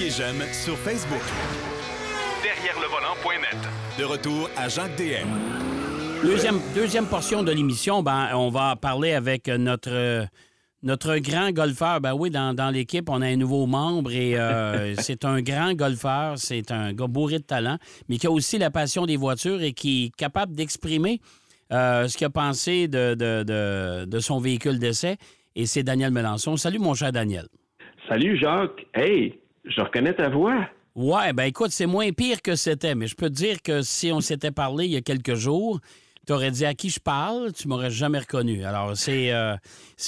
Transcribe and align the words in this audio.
Cliquez 0.00 0.14
j'aime 0.16 0.40
sur 0.52 0.78
Facebook. 0.78 1.20
Derrière 2.42 2.74
le 2.80 2.86
volant.net. 2.88 3.58
De 3.98 4.04
retour 4.04 4.48
à 4.56 4.66
Jacques 4.68 4.96
DM. 4.96 5.28
Deuxième, 6.22 6.58
deuxième 6.74 7.06
portion 7.06 7.42
de 7.42 7.52
l'émission, 7.52 8.02
ben, 8.02 8.30
on 8.34 8.48
va 8.48 8.76
parler 8.76 9.12
avec 9.12 9.48
notre, 9.48 10.26
notre 10.82 11.18
grand 11.18 11.50
golfeur. 11.50 12.00
Ben 12.00 12.14
oui, 12.14 12.30
dans, 12.30 12.54
dans 12.54 12.70
l'équipe, 12.70 13.10
on 13.10 13.20
a 13.20 13.26
un 13.26 13.36
nouveau 13.36 13.66
membre 13.66 14.12
et 14.12 14.38
euh, 14.38 14.94
c'est 14.98 15.26
un 15.26 15.42
grand 15.42 15.74
golfeur. 15.74 16.38
C'est 16.38 16.70
un 16.70 16.94
gars 16.94 17.06
bourré 17.06 17.38
de 17.38 17.44
talent, 17.44 17.76
mais 18.08 18.16
qui 18.16 18.26
a 18.26 18.30
aussi 18.30 18.56
la 18.56 18.70
passion 18.70 19.04
des 19.04 19.18
voitures 19.18 19.60
et 19.60 19.74
qui 19.74 20.06
est 20.06 20.16
capable 20.16 20.54
d'exprimer 20.54 21.20
euh, 21.72 22.08
ce 22.08 22.16
qu'il 22.16 22.26
a 22.26 22.30
pensé 22.30 22.88
de, 22.88 23.14
de, 23.14 23.42
de, 23.42 24.06
de 24.06 24.18
son 24.18 24.38
véhicule 24.38 24.78
d'essai. 24.78 25.18
Et 25.56 25.66
c'est 25.66 25.82
Daniel 25.82 26.10
Melançon. 26.10 26.56
Salut, 26.56 26.78
mon 26.78 26.94
cher 26.94 27.12
Daniel. 27.12 27.48
Salut, 28.08 28.38
Jacques. 28.38 28.86
Hey, 28.94 29.38
je 29.70 29.80
reconnais 29.80 30.14
ta 30.14 30.28
voix. 30.28 30.68
Ouais, 30.94 31.32
ben 31.32 31.44
écoute, 31.44 31.70
c'est 31.70 31.86
moins 31.86 32.10
pire 32.12 32.42
que 32.42 32.56
c'était, 32.56 32.94
mais 32.94 33.06
je 33.06 33.14
peux 33.14 33.28
te 33.30 33.34
dire 33.34 33.62
que 33.62 33.80
si 33.82 34.10
on 34.12 34.20
s'était 34.20 34.50
parlé 34.50 34.86
il 34.86 34.90
y 34.90 34.96
a 34.96 35.00
quelques 35.00 35.34
jours, 35.34 35.78
tu 36.26 36.32
aurais 36.32 36.50
dit 36.50 36.66
à 36.66 36.74
qui 36.74 36.90
je 36.90 37.00
parle, 37.00 37.52
tu 37.52 37.68
m'aurais 37.68 37.90
jamais 37.90 38.18
reconnu. 38.18 38.64
Alors, 38.64 38.96
c'est 38.96 39.32
euh, 39.32 39.56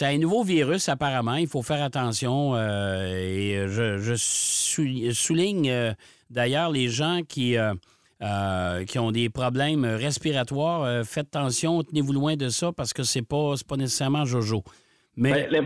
un 0.03 0.19
nouveau 0.19 0.43
virus, 0.43 0.89
apparemment. 0.89 1.37
Il 1.37 1.47
faut 1.49 1.63
faire 1.63 1.83
attention. 1.83 2.55
euh, 2.55 3.07
et 3.17 3.69
je, 3.69 3.99
je 3.99 4.15
sou- 4.17 5.13
souligne 5.13 5.71
euh, 5.71 5.93
d'ailleurs 6.31 6.71
les 6.71 6.89
gens 6.89 7.21
qui, 7.27 7.57
ont 8.99 9.11
des 9.13 9.31
problèmes 9.31 9.85
respiratoires. 9.85 11.05
faites 11.07 11.35
attention, 11.35 11.83
tenez-vous 11.83 12.13
loin 12.13 12.37
de 12.37 12.49
ça 12.49 12.73
parce 12.73 12.93
que 12.93 13.05
c'est 13.05 13.23
pas, 13.23 13.55
pas 13.67 13.77
nécessairement 13.77 14.25
Jojo. 14.25 14.63
Mais 15.15 15.47
Ben, 15.53 15.63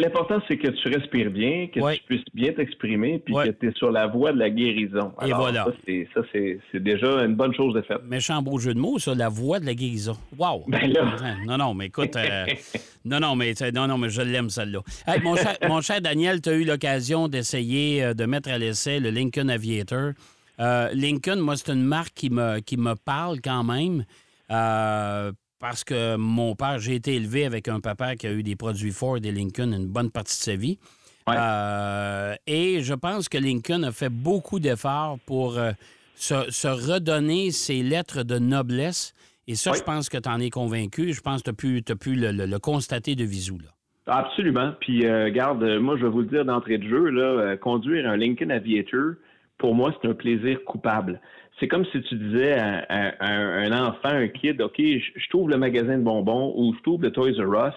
L'important, 0.00 0.40
c'est 0.48 0.56
que 0.56 0.68
tu 0.68 0.88
respires 0.88 1.30
bien, 1.30 1.66
que 1.66 1.80
Ouais. 1.80 1.96
tu 1.98 2.02
puisses 2.04 2.24
bien 2.32 2.52
t'exprimer, 2.54 3.18
puis 3.18 3.34
Ouais. 3.34 3.48
que 3.48 3.50
tu 3.52 3.68
es 3.68 3.72
sur 3.72 3.90
la 3.90 4.06
voie 4.06 4.32
de 4.32 4.38
la 4.38 4.48
guérison. 4.48 5.12
Et 5.22 5.32
voilà. 5.34 5.66
Ça, 6.14 6.22
c'est, 6.32 6.58
déjà 6.80 7.22
une 7.24 7.34
bonne 7.34 7.52
chose 7.54 7.74
de 7.74 7.82
faite. 7.82 7.98
méchant 8.04 8.40
beau 8.40 8.58
jeu 8.58 8.72
de 8.72 8.78
mots, 8.78 8.98
ça, 8.98 9.14
la 9.14 9.28
voix 9.28 9.60
de 9.60 9.66
la 9.66 9.74
guérison. 9.74 10.16
Wow! 10.38 10.64
Ben 10.68 10.90
là. 10.90 11.14
Non, 11.46 11.58
non, 11.58 11.74
mais 11.74 11.86
écoute, 11.86 12.16
euh, 12.16 12.46
non, 13.04 13.20
non, 13.20 13.36
mais, 13.36 13.52
non, 13.74 13.86
non, 13.86 13.98
mais 13.98 14.08
je 14.08 14.22
l'aime, 14.22 14.48
celle-là. 14.48 14.80
Hey, 15.06 15.20
mon, 15.20 15.36
cher, 15.36 15.56
mon 15.68 15.80
cher 15.82 16.00
Daniel, 16.00 16.40
tu 16.40 16.48
as 16.48 16.54
eu 16.54 16.64
l'occasion 16.64 17.28
d'essayer 17.28 18.02
euh, 18.02 18.14
de 18.14 18.24
mettre 18.24 18.48
à 18.50 18.56
l'essai 18.56 18.98
le 18.98 19.10
Lincoln 19.10 19.48
Aviator. 19.50 20.12
Euh, 20.58 20.88
Lincoln, 20.94 21.36
moi, 21.36 21.56
c'est 21.56 21.70
une 21.70 21.84
marque 21.84 22.14
qui 22.14 22.30
me, 22.30 22.60
qui 22.60 22.78
me 22.78 22.94
parle 22.94 23.42
quand 23.42 23.62
même. 23.62 24.04
euh, 24.50 25.32
parce 25.58 25.84
que 25.84 26.16
mon 26.16 26.54
père, 26.54 26.78
j'ai 26.78 26.94
été 26.94 27.14
élevé 27.14 27.44
avec 27.46 27.68
un 27.68 27.80
papa 27.80 28.16
qui 28.16 28.26
a 28.26 28.32
eu 28.32 28.42
des 28.42 28.56
produits 28.56 28.90
Ford 28.92 29.16
et 29.22 29.32
Lincoln 29.32 29.72
une 29.72 29.86
bonne 29.86 30.10
partie 30.10 30.36
de 30.38 30.42
sa 30.42 30.56
vie. 30.56 30.78
Ouais. 31.26 31.34
Euh, 31.38 32.34
et 32.46 32.82
je 32.82 32.94
pense 32.94 33.28
que 33.28 33.38
Lincoln 33.38 33.82
a 33.82 33.90
fait 33.92 34.08
beaucoup 34.10 34.60
d'efforts 34.60 35.18
pour 35.26 35.58
euh, 35.58 35.72
se, 36.14 36.50
se 36.50 36.68
redonner 36.68 37.50
ses 37.50 37.82
lettres 37.82 38.22
de 38.22 38.38
noblesse. 38.38 39.12
Et 39.48 39.54
ça, 39.54 39.72
je 39.74 39.82
pense 39.82 40.08
que 40.08 40.18
tu 40.18 40.28
en 40.28 40.38
es 40.40 40.50
convaincu. 40.50 41.12
Je 41.12 41.20
pense 41.20 41.42
que 41.42 41.50
tu 41.50 41.92
as 41.92 41.96
pu, 41.96 42.14
le, 42.14 42.32
le- 42.32 42.46
le 42.46 42.58
constater 42.58 43.14
de 43.16 43.24
visu. 43.24 43.54
Là. 43.58 43.70
Absolument. 44.18 44.72
Puis, 44.80 45.04
euh, 45.06 45.30
garde, 45.30 45.62
euh, 45.64 45.80
moi, 45.80 45.96
je 45.96 46.04
vais 46.04 46.10
vous 46.10 46.20
le 46.20 46.26
dire 46.28 46.44
d'entrée 46.44 46.78
de 46.78 46.88
jeu, 46.88 47.08
là, 47.10 47.56
conduire 47.56 48.08
un 48.08 48.16
Lincoln 48.16 48.50
Aviator, 48.50 49.14
pour 49.58 49.74
moi, 49.74 49.92
c'est 50.00 50.08
un 50.08 50.14
plaisir 50.14 50.58
coupable. 50.64 51.20
C'est 51.58 51.68
comme 51.68 51.84
si 51.86 52.02
tu 52.02 52.14
disais 52.16 52.52
à, 52.52 52.84
à- 52.88 53.24
à 53.24 53.32
un 53.32 53.86
enfant, 53.86 54.08
un 54.10 54.28
kid, 54.28 54.60
OK, 54.60 54.74
je, 54.78 55.28
t'ouvre 55.30 55.48
le 55.48 55.56
magasin 55.56 55.96
de 55.98 56.02
bonbons 56.02 56.52
ou 56.56 56.74
je 56.74 56.80
t'ouvre 56.82 57.02
le 57.02 57.10
Toys 57.12 57.32
R 57.38 57.68
Us, 57.68 57.74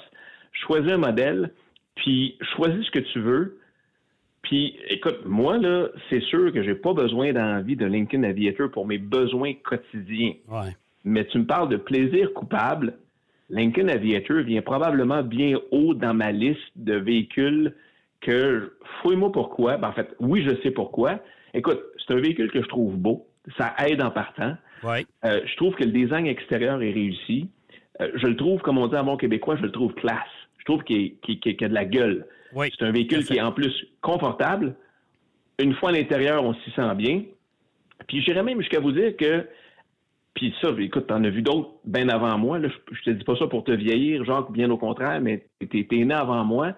choisis 0.51 0.91
un 0.91 0.97
modèle, 0.97 1.51
puis 1.95 2.37
choisis 2.55 2.85
ce 2.85 2.91
que 2.91 2.99
tu 2.99 3.19
veux. 3.19 3.57
Puis, 4.41 4.77
écoute, 4.89 5.19
moi, 5.25 5.57
là, 5.57 5.87
c'est 6.09 6.21
sûr 6.23 6.51
que 6.53 6.63
j'ai 6.63 6.75
pas 6.75 6.93
besoin 6.93 7.33
d'envie 7.33 7.75
de 7.75 7.85
Lincoln 7.85 8.23
Aviator 8.23 8.71
pour 8.71 8.85
mes 8.87 8.97
besoins 8.97 9.53
quotidiens 9.53 10.33
Ouais. 10.49 10.75
mais 11.03 11.25
tu 11.25 11.39
me 11.39 11.45
parles 11.45 11.69
de 11.69 11.77
plaisir 11.77 12.33
coupable. 12.33 12.93
Lincoln 13.49 13.87
Aviator 13.89 14.41
vient 14.43 14.61
probablement 14.61 15.23
bien 15.23 15.57
haut 15.71 15.93
dans 15.93 16.13
ma 16.13 16.31
liste 16.31 16.71
de 16.75 16.95
véhicules 16.95 17.73
que, 18.21 18.73
fouille-moi 19.01 19.31
pourquoi. 19.31 19.77
Ben, 19.77 19.89
en 19.89 19.93
fait, 19.93 20.13
oui, 20.19 20.43
je 20.43 20.55
sais 20.61 20.71
pourquoi. 20.71 21.19
Écoute, 21.53 21.81
c'est 21.97 22.13
un 22.13 22.19
véhicule 22.19 22.51
que 22.51 22.61
je 22.61 22.67
trouve 22.67 22.95
beau. 22.97 23.25
Ça 23.57 23.73
aide 23.85 24.01
en 24.01 24.11
partant. 24.11 24.55
Ouais. 24.83 25.05
Euh, 25.25 25.41
je 25.45 25.55
trouve 25.55 25.75
que 25.75 25.83
le 25.83 25.91
design 25.91 26.27
extérieur 26.27 26.81
est 26.81 26.91
réussi. 26.91 27.49
Euh, 28.01 28.09
je 28.15 28.27
le 28.27 28.35
trouve, 28.35 28.61
comme 28.61 28.77
on 28.77 28.87
dit 28.87 28.95
en 28.95 29.03
bon 29.03 29.17
québécois, 29.17 29.55
je 29.57 29.63
le 29.63 29.71
trouve 29.71 29.93
classe. 29.95 30.17
Je 30.57 30.65
trouve 30.65 30.83
qu'il 30.83 31.17
qu'il 31.19 31.63
a 31.63 31.67
de 31.67 31.73
la 31.73 31.85
gueule. 31.85 32.25
C'est 32.53 32.83
un 32.83 32.91
véhicule 32.91 33.25
qui 33.25 33.37
est 33.37 33.41
en 33.41 33.51
plus 33.51 33.73
confortable. 34.01 34.75
Une 35.59 35.73
fois 35.75 35.89
à 35.89 35.91
l'intérieur, 35.93 36.43
on 36.43 36.53
s'y 36.53 36.71
sent 36.71 36.95
bien. 36.95 37.23
Puis 38.07 38.21
j'irais 38.21 38.43
même 38.43 38.59
jusqu'à 38.59 38.79
vous 38.79 38.91
dire 38.91 39.15
que, 39.17 39.45
puis 40.33 40.53
ça, 40.61 40.69
écoute, 40.79 41.07
t'en 41.07 41.23
as 41.23 41.29
vu 41.29 41.41
d'autres 41.41 41.71
bien 41.85 42.07
avant 42.09 42.37
moi. 42.37 42.59
Là, 42.59 42.69
je, 42.69 42.95
je 42.95 43.03
te 43.03 43.09
dis 43.11 43.23
pas 43.23 43.35
ça 43.35 43.47
pour 43.47 43.63
te 43.63 43.71
vieillir, 43.71 44.23
Jacques, 44.25 44.51
bien 44.51 44.69
au 44.69 44.77
contraire, 44.77 45.19
mais 45.21 45.45
t'es 45.59 45.85
t'es 45.89 46.05
né 46.05 46.13
avant 46.13 46.43
moi. 46.45 46.73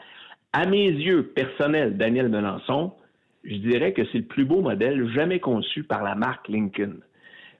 À 0.53 0.65
mes 0.65 0.88
yeux 0.88 1.27
personnels, 1.27 1.95
Daniel 1.95 2.27
Melançon, 2.27 2.93
je 3.44 3.56
dirais 3.56 3.94
que 3.94 4.03
c'est 4.12 4.19
le 4.19 4.25
plus 4.25 4.46
beau 4.46 4.62
modèle 4.62 5.09
jamais 5.13 5.40
conçu 5.40 5.84
par 5.84 6.03
la 6.03 6.16
marque 6.16 6.47
Lincoln. 6.47 6.96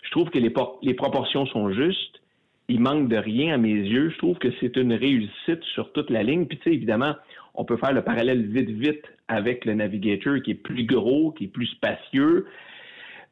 Je 0.04 0.12
trouve 0.12 0.30
que 0.30 0.40
les, 0.40 0.50
por- 0.50 0.80
les 0.82 0.94
proportions 0.94 1.46
sont 1.48 1.72
justes. 1.72 2.22
Il 2.68 2.80
manque 2.80 3.10
de 3.10 3.18
rien 3.18 3.56
à 3.56 3.58
mes 3.58 3.74
yeux. 3.74 4.10
Je 4.10 4.18
trouve 4.18 4.38
que 4.38 4.50
c'est 4.60 4.76
une 4.78 4.94
réussite 4.94 5.64
sur 5.74 5.92
toute 5.92 6.10
la 6.10 6.24
ligne. 6.24 6.46
Puis 6.46 6.58
tu 6.60 6.64
sais, 6.70 6.76
évidemment, 6.76 7.16
on 7.54 7.66
peut 7.66 7.78
faire 7.78 7.94
le 7.94 8.02
parallèle 8.02 8.46
vite, 8.46 8.70
vite 8.70 9.04
avec 9.28 9.66
le 9.66 9.74
Navigator 9.74 10.42
qui 10.42 10.52
est 10.52 10.56
plus 10.56 10.86
gros, 10.86 11.32
qui 11.32 11.46
est 11.46 11.48
plus 11.48 11.68
spacieux, 11.68 12.48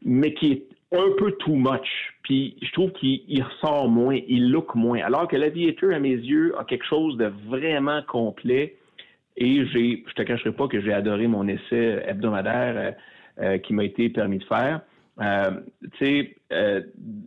mais 0.04 0.34
qui 0.34 0.52
est 0.52 0.64
un 0.92 1.12
peu 1.18 1.32
too 1.34 1.56
much. 1.56 2.14
Puis 2.24 2.58
je 2.62 2.72
trouve 2.72 2.92
qu'il 2.94 3.22
il 3.28 3.44
ressort 3.44 3.88
moins, 3.88 4.20
il 4.28 4.52
look 4.52 4.76
moins. 4.76 5.00
Alors 5.02 5.28
que 5.28 5.36
l'Aviator, 5.36 5.92
à 5.94 6.00
mes 6.00 6.10
yeux, 6.10 6.54
a 6.60 6.64
quelque 6.66 6.86
chose 6.86 7.16
de 7.18 7.32
vraiment 7.48 8.02
complet. 8.08 8.76
Et 9.40 9.66
j'ai, 9.68 10.04
je 10.06 10.14
te 10.14 10.22
cacherai 10.22 10.52
pas 10.52 10.68
que 10.68 10.82
j'ai 10.82 10.94
adoré 10.94 11.28
mon 11.28 11.48
essai 11.48 12.04
hebdomadaire 12.06 12.76
euh, 12.76 12.92
euh, 13.42 13.58
qui 13.58 13.74
m'a 13.74 13.86
été 13.86 14.10
permis 14.10 14.38
de 14.38 14.44
faire. 14.44 14.82
Euh, 15.22 15.52
tu 15.98 16.06
sais, 16.06 16.36
euh, 16.54 16.82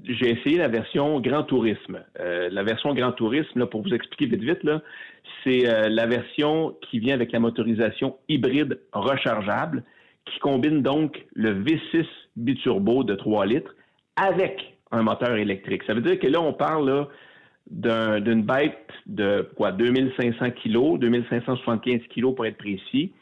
j'ai 0.05 0.31
essayé 0.31 0.59
la 0.59 0.69
version 0.69 1.21
Grand 1.21 1.43
Tourisme. 1.43 2.03
Euh, 2.21 2.49
la 2.51 2.63
version 2.63 2.95
Grand 2.95 3.13
Tourisme, 3.13 3.59
là, 3.59 3.67
pour 3.67 3.83
vous 3.83 3.93
expliquer 3.93 4.27
vite 4.27 4.43
vite, 4.43 4.63
là, 4.63 4.83
c'est 5.45 5.63
la 5.89 6.07
version 6.07 6.77
qui 6.83 6.99
vient 6.99 7.15
avec 7.15 7.33
la 7.33 7.41
motorisation 7.41 8.17
hybride 8.29 8.81
rechargeable, 8.93 9.83
qui 10.25 10.39
combine 10.41 10.83
donc 10.83 11.25
le 11.35 11.55
V6 11.63 12.07
biturbo 12.37 13.05
de 13.05 13.15
3 13.15 13.47
litres 13.47 13.75
avec 14.17 14.77
un 14.91 15.03
moteur 15.03 15.37
électrique. 15.37 15.83
Ça 15.87 15.95
veut 15.95 16.01
dire 16.01 16.19
que 16.19 16.27
là, 16.27 16.41
on 16.41 16.53
parle 16.53 16.89
là, 16.89 17.09
d'un- 17.71 18.21
d'une 18.21 18.43
bête 18.43 18.89
de 19.07 19.49
quoi 19.57 19.73
2500 19.73 20.51
kilos, 20.51 20.99
2575 20.99 22.01
kilos 22.11 22.35
pour 22.35 22.47
être 22.47 22.59
précis, 22.59 23.13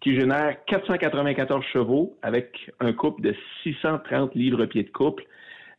qui 0.00 0.18
génère 0.18 0.56
494 0.66 1.64
chevaux 1.72 2.16
avec 2.22 2.70
un 2.80 2.92
couple 2.92 3.22
de 3.22 3.34
630 3.62 4.34
livres-pieds 4.34 4.82
de 4.82 4.90
couple. 4.90 5.24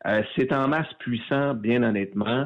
Euh, 0.05 0.21
c'est 0.35 0.53
en 0.53 0.67
masse 0.67 0.91
puissant, 0.99 1.53
bien 1.53 1.83
honnêtement. 1.83 2.45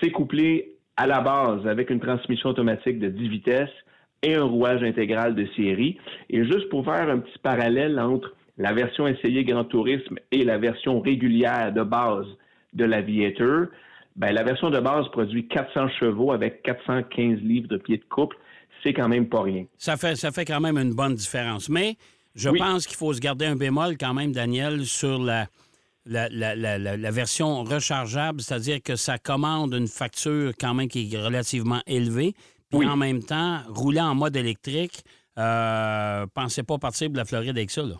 C'est 0.00 0.10
couplé 0.10 0.72
à 0.96 1.06
la 1.06 1.20
base 1.20 1.66
avec 1.66 1.90
une 1.90 2.00
transmission 2.00 2.50
automatique 2.50 2.98
de 2.98 3.08
10 3.08 3.28
vitesses 3.28 3.68
et 4.22 4.34
un 4.34 4.44
rouage 4.44 4.82
intégral 4.82 5.34
de 5.34 5.46
série. 5.56 5.98
Et 6.30 6.44
juste 6.44 6.68
pour 6.68 6.84
faire 6.84 7.08
un 7.10 7.18
petit 7.18 7.38
parallèle 7.38 7.98
entre 7.98 8.34
la 8.58 8.72
version 8.72 9.06
essayée 9.06 9.44
Grand 9.44 9.64
Tourisme 9.64 10.16
et 10.32 10.44
la 10.44 10.58
version 10.58 11.00
régulière 11.00 11.72
de 11.72 11.82
base 11.82 12.26
de 12.72 12.84
l'Aviator, 12.84 13.66
ben, 14.16 14.32
la 14.32 14.42
version 14.42 14.70
de 14.70 14.80
base 14.80 15.06
produit 15.12 15.46
400 15.48 15.88
chevaux 16.00 16.32
avec 16.32 16.62
415 16.62 17.38
livres 17.40 17.68
de 17.68 17.76
pied 17.76 17.98
de 17.98 18.04
couple. 18.04 18.36
C'est 18.82 18.92
quand 18.92 19.08
même 19.08 19.28
pas 19.28 19.42
rien. 19.42 19.64
Ça 19.78 19.96
fait, 19.96 20.16
ça 20.16 20.30
fait 20.30 20.44
quand 20.44 20.60
même 20.60 20.76
une 20.78 20.94
bonne 20.94 21.14
différence. 21.14 21.68
Mais 21.68 21.96
je 22.34 22.48
Oui. 22.50 22.58
pense 22.58 22.86
qu'il 22.86 22.96
faut 22.96 23.12
se 23.12 23.20
garder 23.20 23.46
un 23.46 23.56
bémol 23.56 23.96
quand 23.98 24.14
même, 24.14 24.32
Daniel, 24.32 24.84
sur 24.84 25.18
la, 25.18 25.46
la, 26.04 26.28
la- 26.28 26.54
la- 26.78 27.10
version 27.10 27.64
rechargeable, 27.64 28.40
c'est-à-dire 28.40 28.78
que 28.82 28.94
ça 28.96 29.18
commande 29.18 29.74
une 29.74 29.88
facture 29.88 30.52
quand 30.60 30.72
même 30.74 30.88
qui 30.88 31.12
est 31.12 31.18
relativement 31.20 31.80
élevée. 31.86 32.34
Puis 32.70 32.80
Oui. 32.80 32.86
en 32.86 32.96
même 32.96 33.22
temps, 33.22 33.58
rouler 33.68 34.00
en 34.00 34.14
mode 34.14 34.36
électrique, 34.36 35.02
euh, 35.38 36.26
pensez 36.34 36.62
pas 36.62 36.78
partir 36.78 37.10
de 37.10 37.16
la 37.16 37.24
Floride 37.24 37.56
avec 37.56 37.70
ça. 37.70 37.82
Là. 37.82 37.94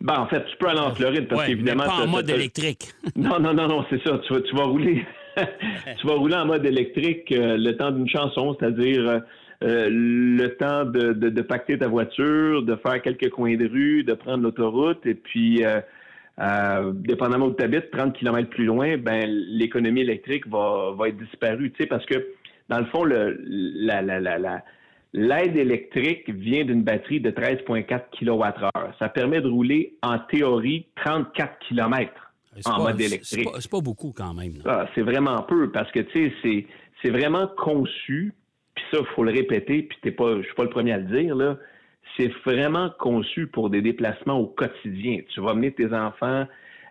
Ben, 0.00 0.14
en 0.20 0.26
fait, 0.28 0.44
tu 0.44 0.56
peux 0.58 0.68
aller 0.68 0.78
en 0.80 0.94
Floride 0.94 1.26
parce 1.28 1.40
Ouais, 1.42 1.46
qu'évidemment... 1.48 1.84
pas 1.84 2.02
en 2.04 2.06
mode 2.06 2.28
électrique. 2.30 2.88
Non, 3.16 3.38
non, 3.40 3.52
non, 3.54 3.66
non, 3.66 3.84
c'est 3.90 4.02
ça. 4.04 4.18
Tu 4.26 4.32
vas, 4.32 4.40
tu 4.42 4.54
vas 4.54 4.64
rouler, 4.64 5.04
tu 6.00 6.06
vas 6.06 6.14
rouler 6.14 6.36
en 6.36 6.46
mode 6.46 6.64
électrique 6.66 7.30
euh, 7.32 7.56
le 7.56 7.76
temps 7.76 7.90
d'une 7.90 8.08
chanson, 8.08 8.56
c'est-à-dire 8.58 9.08
euh, 9.08 9.18
euh, 9.64 9.88
le 9.90 10.48
temps 10.56 10.84
de, 10.84 11.40
pacter 11.42 11.78
ta 11.78 11.88
voiture, 11.88 12.62
de 12.62 12.76
faire 12.76 13.02
quelques 13.02 13.30
coins 13.30 13.56
de 13.56 13.66
rue, 13.66 14.04
de 14.04 14.14
prendre 14.14 14.42
l'autoroute, 14.42 15.04
et 15.04 15.14
puis, 15.14 15.62
dépendamment 16.94 17.46
où 17.46 17.54
tu 17.54 17.64
habites, 17.64 17.90
30 17.90 18.12
km 18.16 18.48
plus 18.50 18.66
loin, 18.66 18.96
ben 18.96 19.24
l'économie 19.26 20.02
électrique 20.02 20.46
va, 20.46 20.92
va 20.96 21.08
être 21.08 21.18
disparue, 21.18 21.72
tu 21.72 21.82
sais, 21.82 21.88
parce 21.88 22.06
que 22.06 22.28
dans 22.68 22.78
le 22.78 22.84
fond, 22.86 23.04
la, 23.04 24.02
la, 24.02 24.62
L'aide 25.14 25.56
électrique 25.56 26.28
vient 26.28 26.64
d'une 26.64 26.82
batterie 26.82 27.20
de 27.20 27.30
13,4 27.30 28.10
kWh. 28.12 28.92
Ça 28.98 29.08
permet 29.08 29.40
de 29.40 29.48
rouler 29.48 29.94
en 30.02 30.18
théorie 30.18 30.86
34 30.96 31.58
km 31.66 32.27
en 32.64 32.82
mode 32.82 33.00
électrique. 33.00 33.48
C'est 33.58 33.70
pas, 33.70 33.80
beaucoup 33.80 34.12
quand 34.12 34.34
même. 34.34 34.54
Ah, 34.64 34.88
c'est 34.94 35.02
vraiment 35.02 35.42
peu 35.42 35.70
parce 35.70 35.90
que 35.92 36.00
tu 36.00 36.32
sais, 36.42 36.66
c'est 37.02 37.10
vraiment 37.10 37.46
conçu. 37.46 38.34
Puis 38.74 38.84
ça, 38.92 38.98
il 39.00 39.06
faut 39.14 39.24
le 39.24 39.32
répéter. 39.32 39.82
Puis 39.82 39.98
t'es 40.02 40.10
pas, 40.10 40.36
je 40.38 40.42
suis 40.42 40.54
pas 40.54 40.64
le 40.64 40.70
premier 40.70 40.92
à 40.92 40.98
le 40.98 41.04
dire 41.04 41.34
là. 41.34 41.56
C'est 42.16 42.32
vraiment 42.44 42.90
conçu 42.98 43.46
pour 43.46 43.70
des 43.70 43.82
déplacements 43.82 44.38
au 44.38 44.46
quotidien. 44.46 45.20
Tu 45.28 45.40
vas 45.40 45.50
amener 45.50 45.72
tes 45.72 45.92
enfants 45.92 46.46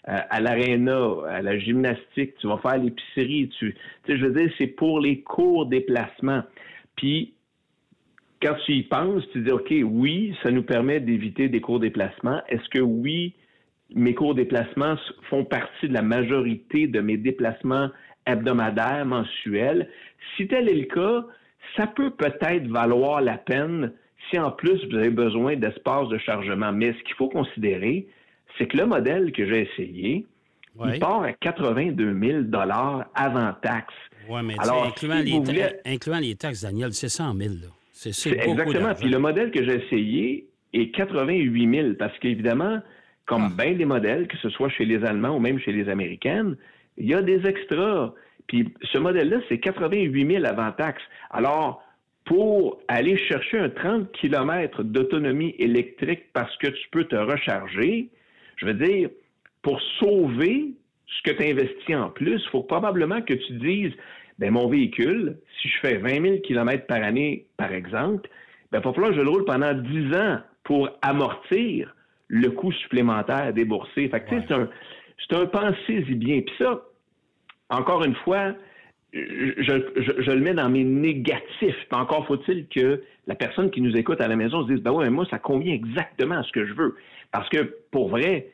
euh, 0.09 0.18
à 0.30 0.39
l'aréna, 0.39 1.15
à 1.27 1.42
la 1.42 1.60
gymnastique, 1.60 2.36
tu 2.39 2.48
vas 2.48 2.60
faire 2.60 2.77
l'épicerie. 2.77 3.50
Tu, 3.60 3.74
tu 3.74 3.77
sais, 4.06 4.18
je 4.18 4.25
veux 4.25 4.33
dire, 4.33 4.50
c'est 4.57 4.68
pour 4.68 5.01
les 5.01 5.21
courts 5.21 5.65
déplacements. 5.65 6.44
Puis 6.95 7.33
quand 8.42 8.56
tu 8.65 8.74
y 8.74 8.83
penses, 8.83 9.24
tu 9.33 9.42
dis, 9.42 9.51
OK, 9.51 9.74
oui, 9.83 10.36
ça 10.44 10.51
nous 10.51 10.63
permet 10.63 11.00
d'éviter 11.00 11.50
des 11.50 11.60
courts 11.60 11.80
déplacements. 11.80 12.42
Est-ce 12.48 12.69
que 12.69 12.80
oui, 12.80 13.33
mes 13.95 14.13
courts 14.13 14.36
déplacements 14.36 14.95
font 15.30 15.45
partie 15.45 15.88
de 15.88 15.94
la 15.94 16.01
majorité 16.01 16.88
de 16.88 17.00
mes 17.00 17.18
déplacements 17.18 17.89
hebdomadaires, 18.25 19.06
mensuels? 19.06 19.89
Si 20.36 20.48
tel 20.48 20.69
est 20.69 20.75
le 20.75 20.86
cas, 20.86 21.25
ça 21.75 21.88
peut 21.88 22.12
peut-être 22.12 22.68
valoir 22.68 23.22
la 23.22 23.38
peine 23.38 23.94
si 24.30 24.38
en 24.39 24.51
plus 24.51 24.84
vous 24.89 24.98
avez 24.98 25.10
besoin 25.10 25.56
d'espace 25.56 26.10
de 26.10 26.18
chargement. 26.18 26.72
Mais 26.72 26.94
ce 26.94 27.04
qu'il 27.04 27.16
faut 27.16 27.30
considérer, 27.30 28.07
c'est 28.57 28.68
que 28.68 28.78
le 28.78 28.86
modèle 28.86 29.31
que 29.31 29.45
j'ai 29.45 29.69
essayé, 29.72 30.25
il 30.86 31.00
part 31.00 31.24
à 31.24 31.34
82 31.34 32.19
000 32.19 32.44
avant 33.16 33.54
taxe. 33.62 33.94
Oui, 34.30 34.42
mais 34.44 34.56
Alors, 34.60 34.86
incluant, 34.86 35.19
les 35.19 35.34
incluant, 35.86 36.19
les 36.19 36.36
taxes, 36.36 36.63
Daniel, 36.63 36.94
c'est 36.94 37.10
100 37.10 37.36
000. 37.36 37.54
Là. 37.54 37.68
C'est 37.92 38.31
exactement. 38.31 38.94
Puis 38.94 39.10
le 39.10 39.19
modèle 39.19 39.51
que 39.51 39.63
j'ai 39.63 39.84
essayé 39.84 40.48
est 40.74 40.92
88 40.92 41.75
000 41.75 41.94
parce 41.98 42.18
qu'évidemment, 42.19 42.80
comme 43.27 43.50
ah. 43.51 43.63
bien 43.63 43.74
des 43.74 43.85
modèles, 43.85 44.27
que 44.27 44.38
ce 44.38 44.50
soit 44.50 44.69
chez 44.69 44.85
les 44.85 45.06
Allemands 45.06 45.35
ou 45.35 45.39
même 45.39 45.59
chez 45.59 45.71
les 45.71 45.88
Américaines, 45.89 46.57
il 46.97 47.07
y 47.07 47.13
a 47.13 47.21
des 47.21 47.45
extras. 47.45 48.13
Puis 48.47 48.74
ce 48.91 48.97
modèle-là, 48.97 49.38
c'est 49.47 49.59
88 49.59 50.31
000 50.31 50.45
avant 50.45 50.71
taxe. 50.71 51.03
Alors, 51.29 51.83
pour 52.25 52.79
aller 52.88 53.18
chercher 53.18 53.59
un 53.59 53.69
30 53.69 54.12
km 54.13 54.83
d'autonomie 54.83 55.56
électrique 55.59 56.24
parce 56.33 56.56
que 56.57 56.68
tu 56.68 56.89
peux 56.91 57.03
te 57.03 57.15
recharger, 57.15 58.09
je 58.56 58.65
veux 58.65 58.74
dire, 58.74 59.09
pour 59.62 59.81
sauver 60.00 60.74
ce 61.06 61.31
que 61.31 61.38
tu 61.38 61.50
investis 61.51 61.95
en 61.95 62.09
plus, 62.09 62.41
il 62.41 62.50
faut 62.50 62.63
probablement 62.63 63.21
que 63.21 63.33
tu 63.33 63.53
dises, 63.53 63.94
ben, 64.39 64.51
mon 64.51 64.68
véhicule, 64.68 65.38
si 65.62 65.69
je 65.69 65.79
fais 65.79 65.97
20 65.97 66.21
000 66.21 66.38
km 66.39 66.85
par 66.85 67.03
année, 67.03 67.45
par 67.57 67.71
exemple, 67.71 68.29
ben, 68.71 68.79
il 68.79 68.85
va 68.85 68.94
falloir 68.94 69.12
que 69.12 69.18
je 69.18 69.21
le 69.21 69.29
roule 69.29 69.45
pendant 69.45 69.74
10 69.74 70.15
ans 70.15 70.39
pour 70.63 70.89
amortir 71.01 71.94
le 72.27 72.50
coût 72.50 72.71
supplémentaire 72.71 73.53
déboursé. 73.53 74.09
Fait 74.09 74.21
que, 74.21 74.29
c'est 74.29 74.53
un, 74.53 74.69
c'est 75.18 75.35
un 75.35 75.45
pensez-y 75.45 76.15
bien. 76.15 76.41
Puis 76.41 76.56
ça, 76.57 76.81
encore 77.69 78.03
une 78.03 78.15
fois, 78.15 78.53
je, 79.13 80.31
le 80.31 80.39
mets 80.39 80.53
dans 80.53 80.69
mes 80.69 80.83
négatifs. 80.83 81.75
encore 81.91 82.27
faut-il 82.27 82.68
que 82.68 83.01
la 83.25 83.35
personne 83.35 83.71
qui 83.71 83.81
nous 83.81 83.95
écoute 83.95 84.21
à 84.21 84.27
la 84.27 84.35
maison 84.35 84.65
se 84.68 84.74
dise, 84.74 84.83
ben 84.83 84.91
ouais, 84.91 85.06
mais 85.06 85.12
moi, 85.12 85.25
ça 85.29 85.39
convient 85.39 85.74
exactement 85.74 86.35
à 86.35 86.44
ce 86.44 86.51
que 86.51 86.65
je 86.65 86.74
veux. 86.74 86.95
Parce 87.31 87.50
que, 87.50 87.75
pour 87.91 88.09
vrai, 88.09 88.51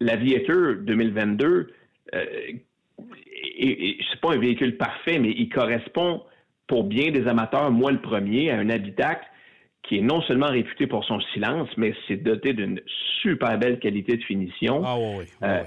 l'Aviator 0.00 0.76
2022, 0.82 1.72
euh, 2.14 2.24
et, 3.58 3.98
c'est 4.10 4.20
pas 4.20 4.32
un 4.32 4.38
véhicule 4.38 4.76
parfait, 4.76 5.18
mais 5.18 5.30
il 5.30 5.48
correspond 5.48 6.22
pour 6.66 6.84
bien 6.84 7.10
des 7.10 7.26
amateurs, 7.26 7.70
moi 7.70 7.92
le 7.92 8.00
premier, 8.00 8.50
à 8.50 8.58
un 8.58 8.70
habitacle 8.70 9.26
qui 9.82 9.98
est 9.98 10.02
non 10.02 10.20
seulement 10.22 10.46
réputé 10.46 10.86
pour 10.86 11.04
son 11.04 11.20
silence, 11.32 11.68
mais 11.76 11.94
c'est 12.06 12.16
doté 12.16 12.52
d'une 12.52 12.80
super 13.22 13.58
belle 13.58 13.78
qualité 13.78 14.16
de 14.16 14.22
finition. 14.22 14.82
Ah 14.84 14.96
oui, 14.98 15.24
euh, 15.42 15.62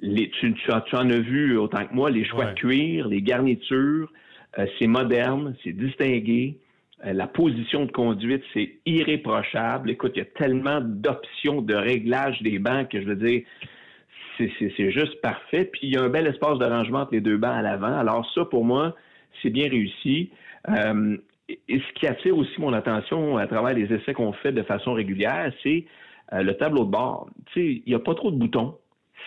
les, 0.00 0.30
tu, 0.30 0.54
en 0.72 1.10
as 1.10 1.18
vu 1.18 1.56
autant 1.56 1.86
que 1.86 1.94
moi, 1.94 2.10
les 2.10 2.24
choix 2.24 2.46
de 2.46 2.54
cuir, 2.54 3.08
les 3.08 3.22
garnitures, 3.22 4.12
euh, 4.58 4.66
c'est 4.78 4.86
moderne, 4.86 5.54
c'est 5.62 5.72
distingué. 5.72 6.58
Euh, 7.04 7.12
la 7.12 7.26
position 7.26 7.84
de 7.84 7.92
conduite, 7.92 8.42
c'est 8.52 8.74
irréprochable. 8.84 9.90
Écoute, 9.90 10.12
il 10.16 10.18
y 10.18 10.22
a 10.22 10.26
tellement 10.26 10.80
d'options 10.80 11.62
de 11.62 11.74
réglage 11.74 12.42
des 12.42 12.58
bancs 12.58 12.88
que 12.88 13.00
je 13.00 13.06
veux 13.06 13.16
dire, 13.16 13.42
c'est 14.38 14.90
juste 14.90 15.20
parfait. 15.20 15.66
Puis 15.72 15.82
il 15.84 15.94
y 15.94 15.96
a 15.96 16.02
un 16.02 16.08
bel 16.08 16.26
espace 16.26 16.58
de 16.58 16.64
rangement 16.64 17.00
entre 17.00 17.12
les 17.12 17.20
deux 17.20 17.36
bancs 17.36 17.54
à 17.54 17.62
l'avant. 17.62 17.96
Alors 17.96 18.28
ça, 18.34 18.44
pour 18.44 18.64
moi, 18.64 18.96
c'est 19.40 19.50
bien 19.50 19.68
réussi. 19.68 20.30
Euh, 20.68 21.16
et 21.68 21.80
ce 21.80 21.92
qui 21.94 22.06
attire 22.06 22.36
aussi 22.36 22.60
mon 22.60 22.72
attention 22.72 23.36
à 23.36 23.46
travers 23.46 23.74
les 23.74 23.92
essais 23.92 24.14
qu'on 24.14 24.32
fait 24.32 24.52
de 24.52 24.62
façon 24.62 24.92
régulière, 24.92 25.52
c'est 25.62 25.84
euh, 26.32 26.42
le 26.42 26.54
tableau 26.54 26.84
de 26.84 26.90
bord. 26.90 27.28
Il 27.56 27.82
n'y 27.86 27.94
a 27.94 27.98
pas 27.98 28.14
trop 28.14 28.30
de 28.30 28.36
boutons. 28.36 28.76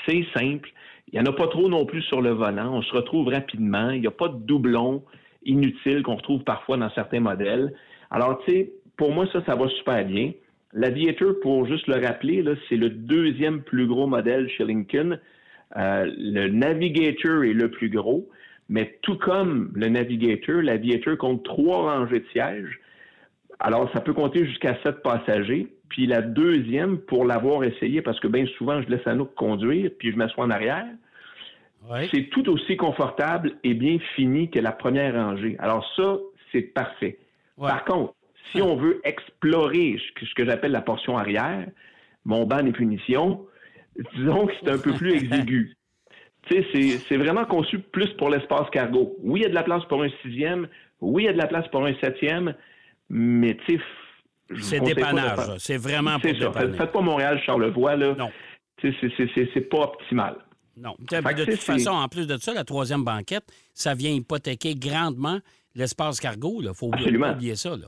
C'est 0.05 0.25
simple. 0.35 0.69
Il 1.11 1.19
n'y 1.19 1.27
en 1.27 1.31
a 1.31 1.35
pas 1.35 1.47
trop 1.47 1.69
non 1.69 1.85
plus 1.85 2.01
sur 2.03 2.21
le 2.21 2.31
volant. 2.31 2.73
On 2.73 2.81
se 2.81 2.93
retrouve 2.93 3.27
rapidement. 3.27 3.91
Il 3.91 4.01
n'y 4.01 4.07
a 4.07 4.11
pas 4.11 4.27
de 4.27 4.37
doublons 4.37 5.03
inutiles 5.43 6.03
qu'on 6.03 6.15
retrouve 6.15 6.43
parfois 6.43 6.77
dans 6.77 6.89
certains 6.91 7.19
modèles. 7.19 7.73
Alors, 8.11 8.39
tu 8.45 8.51
sais, 8.51 8.73
pour 8.97 9.11
moi, 9.11 9.27
ça, 9.31 9.43
ça 9.45 9.55
va 9.55 9.67
super 9.69 10.03
bien. 10.05 10.31
L'Aviator, 10.73 11.35
pour 11.41 11.65
juste 11.67 11.87
le 11.87 12.05
rappeler, 12.05 12.43
c'est 12.67 12.75
le 12.75 12.89
deuxième 12.89 13.61
plus 13.61 13.87
gros 13.87 14.07
modèle 14.07 14.49
chez 14.49 14.65
Lincoln. 14.65 15.19
Euh, 15.77 16.11
le 16.17 16.49
Navigator 16.49 17.43
est 17.43 17.53
le 17.53 17.69
plus 17.69 17.89
gros, 17.89 18.29
mais 18.69 18.97
tout 19.01 19.17
comme 19.17 19.71
le 19.75 19.87
Navigator, 19.89 20.61
l'Aviator 20.61 21.17
compte 21.17 21.43
trois 21.43 21.93
rangées 21.93 22.19
de 22.19 22.25
sièges. 22.31 22.79
Alors, 23.59 23.89
ça 23.93 24.01
peut 24.01 24.13
compter 24.13 24.45
jusqu'à 24.45 24.77
sept 24.83 25.01
passagers. 25.01 25.67
Puis 25.89 26.07
la 26.07 26.21
deuxième, 26.21 26.97
pour 26.97 27.25
l'avoir 27.25 27.63
essayé, 27.63 28.01
parce 28.01 28.19
que 28.19 28.27
bien 28.27 28.45
souvent, 28.57 28.81
je 28.81 28.89
laisse 28.89 29.05
Anouk 29.05 29.33
conduire, 29.35 29.91
puis 29.97 30.11
je 30.11 30.17
m'assois 30.17 30.45
en 30.45 30.49
arrière, 30.49 30.87
c'est 32.11 32.29
tout 32.31 32.49
aussi 32.49 32.77
confortable 32.77 33.53
et 33.63 33.73
bien 33.73 33.99
fini 34.15 34.49
que 34.49 34.59
la 34.59 34.71
première 34.71 35.13
rangée. 35.13 35.55
Alors 35.59 35.87
ça, 35.95 36.17
c'est 36.51 36.61
parfait. 36.61 37.19
Par 37.57 37.85
contre, 37.85 38.15
si 38.51 38.61
on 38.61 38.75
veut 38.75 39.01
explorer 39.03 39.97
ce 40.19 40.33
que 40.33 40.45
j'appelle 40.45 40.71
la 40.71 40.81
portion 40.81 41.17
arrière, 41.17 41.67
mon 42.25 42.45
banc 42.45 42.63
des 42.63 42.71
punitions, 42.71 43.45
disons 44.15 44.47
que 44.47 44.53
c'est 44.59 44.71
un 44.71 44.77
peu 44.77 44.93
plus 44.93 45.13
exigu. 45.15 45.75
C'est 46.49 47.17
vraiment 47.17 47.45
conçu 47.45 47.79
plus 47.79 48.09
pour 48.17 48.29
l'espace 48.29 48.69
cargo. 48.71 49.15
Oui, 49.23 49.41
il 49.41 49.43
y 49.43 49.45
a 49.45 49.49
de 49.49 49.55
la 49.55 49.63
place 49.63 49.83
pour 49.85 50.03
un 50.03 50.09
sixième, 50.21 50.67
oui, 51.01 51.23
il 51.23 51.25
y 51.25 51.29
a 51.29 51.33
de 51.33 51.37
la 51.37 51.47
place 51.47 51.67
pour 51.69 51.85
un 51.85 51.93
septième, 52.01 52.55
mais 53.09 53.57
tu 53.65 53.77
sais, 53.77 53.83
c'est 54.61 54.79
dépannage, 54.79 55.57
c'est 55.57 55.77
vraiment 55.77 56.19
pour 56.19 56.29
ça. 56.37 56.51
Faites, 56.51 56.91
pas 56.91 57.01
Montréal-Charlevoix, 57.01 57.95
là. 57.95 58.15
Non. 58.17 58.29
C'est 58.81 59.69
pas 59.69 59.79
optimal. 59.79 60.37
Non. 60.77 60.95
de 60.99 61.45
toute 61.45 61.55
façon, 61.55 61.91
en 61.91 62.07
plus 62.07 62.27
de 62.27 62.37
ça, 62.37 62.53
la 62.53 62.63
troisième 62.63 63.03
banquette, 63.03 63.45
ça 63.73 63.93
vient 63.93 64.11
hypothéquer 64.11 64.75
grandement 64.75 65.39
l'espace 65.73 66.19
cargo. 66.19 66.61
Il 66.61 66.69
faut 66.73 66.89
pas 66.89 67.31
oublier 67.31 67.55
ça. 67.55 67.71
Là. 67.71 67.87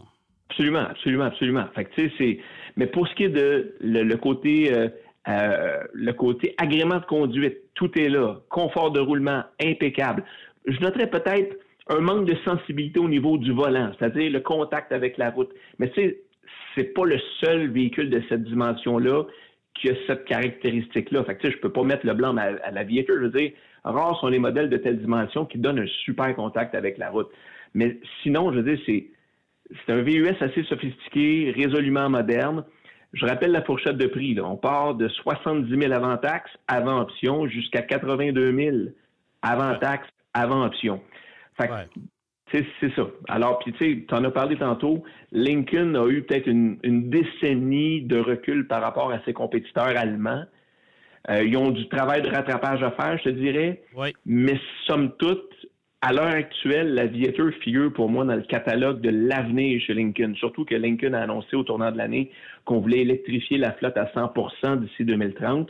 Absolument, 0.50 0.88
absolument, 0.90 1.26
absolument. 1.26 1.66
Fait 1.76 1.88
c'est... 2.18 2.40
Mais 2.78 2.88
pour 2.88 3.08
ce 3.08 3.16
qui 3.16 3.24
est 3.26 3.30
de 3.30 3.76
le, 3.82 4.16
côté 4.16 4.74
euh, 4.74 4.88
euh, 5.28 5.84
le 5.94 6.14
côté 6.14 6.56
agrément 6.58 7.00
de 7.00 7.06
conduite, 7.06 7.58
tout 7.78 7.98
est 7.98 8.10
là. 8.10 8.42
Confort 8.50 8.92
de 8.92 9.00
roulement 9.00 9.44
impeccable. 9.62 10.24
Je 10.66 10.80
noterais 10.82 11.10
peut-être 11.10 11.56
un 11.90 12.00
manque 12.00 12.26
de 12.26 12.36
sensibilité 12.44 13.00
au 13.00 13.08
niveau 13.08 13.38
du 13.38 13.54
volant, 13.54 13.92
c'est-à-dire 13.98 14.30
le 14.30 14.42
contact 14.42 14.92
avec 14.92 15.18
la 15.18 15.30
route. 15.30 15.50
Mais 15.80 15.90
tu 15.92 16.02
sais, 16.02 16.18
c'est 16.76 16.94
pas 16.94 17.06
le 17.06 17.18
seul 17.40 17.70
véhicule 17.70 18.10
de 18.10 18.22
cette 18.28 18.44
dimension-là 18.44 19.24
qui 19.76 19.90
a 19.90 19.94
cette 20.08 20.26
caractéristique-là. 20.26 21.24
Fait 21.24 21.38
que, 21.38 21.50
je 21.50 21.58
peux 21.58 21.72
pas 21.72 21.84
mettre 21.84 22.06
le 22.06 22.14
blanc 22.14 22.36
à, 22.36 22.42
à 22.42 22.72
l'aviateur. 22.72 23.16
Je 23.18 23.24
veux 23.24 23.30
dire, 23.30 23.52
rares 23.84 24.20
sont 24.20 24.28
les 24.28 24.40
modèles 24.40 24.70
de 24.70 24.78
telle 24.78 25.00
dimension 25.00 25.46
qui 25.46 25.60
donnent 25.60 25.80
un 25.80 25.88
super 26.04 26.36
contact 26.36 26.76
avec 26.76 26.98
la 26.98 27.12
route. 27.12 27.30
Mais 27.74 28.00
sinon, 28.24 28.52
je 28.52 28.60
veux 28.60 28.76
dire, 28.76 28.84
c'est 28.86 29.08
c'est 29.86 29.94
un 29.94 30.02
VUS 30.02 30.36
assez 30.40 30.64
sophistiqué, 30.64 31.54
résolument 31.56 32.10
moderne. 32.10 32.64
Je 33.14 33.26
rappelle 33.26 33.52
la 33.52 33.64
fourchette 33.64 33.98
de 33.98 34.08
prix. 34.08 34.34
Là. 34.34 34.44
On 34.46 34.58
part 34.58 34.96
de 34.96 35.08
70 35.08 35.70
000 35.70 35.94
avant 35.94 36.18
taxe, 36.18 36.52
avant 36.68 37.02
option, 37.02 37.48
jusqu'à 37.48 37.82
82 37.82 38.56
000 38.56 38.78
avant 39.42 39.76
taxe, 39.80 40.08
avant 40.34 40.66
option. 40.66 41.02
Fait 41.58 41.70
c'est 42.52 42.96
ça. 42.96 43.08
Alors, 43.28 43.60
puis 43.60 43.74
tu 43.74 43.78
sais, 43.80 44.06
tu 44.08 44.16
en 44.16 44.24
as 44.24 44.32
parlé 44.32 44.56
tantôt, 44.56 45.04
Lincoln 45.32 45.96
a 45.96 46.08
eu 46.08 46.24
peut-être 46.24 46.48
une, 46.48 46.78
décennie 47.10 48.04
de 48.04 48.20
recul 48.20 48.68
par 48.68 48.82
rapport 48.82 49.12
à 49.12 49.20
ses 49.26 49.34
compétiteurs 49.34 49.98
allemands. 49.98 50.44
Euh, 51.30 51.44
ils 51.44 51.58
ont 51.58 51.72
du 51.72 51.90
travail 51.90 52.22
de 52.22 52.30
rattrapage 52.30 52.82
à 52.84 52.92
faire, 52.92 53.18
je 53.18 53.24
te 53.26 53.30
dirais. 53.30 53.82
Mais 54.26 54.58
somme 54.86 55.12
toute, 55.18 55.67
à 56.02 56.14
l'heure 56.14 56.28
actuelle, 56.28 56.94
l'aviateur 56.94 57.52
figure 57.64 57.92
pour 57.92 58.10
moi 58.10 58.24
dans 58.24 58.36
le 58.36 58.44
catalogue 58.44 59.02
de 59.02 59.10
l'avenir 59.10 59.82
chez 59.82 59.94
Lincoln. 59.94 60.34
Surtout 60.36 60.64
que 60.64 60.76
Lincoln 60.76 61.14
a 61.14 61.22
annoncé 61.22 61.56
au 61.56 61.64
tournant 61.64 61.92
de 61.92 61.98
l'année 61.98 62.32
qu'on 62.66 62.80
voulait 62.80 63.00
électrifier 63.00 63.58
la 63.58 63.74
flotte 63.74 63.98
à 63.98 64.06
100% 64.06 64.80
d'ici 64.82 65.06
2030. 65.06 65.70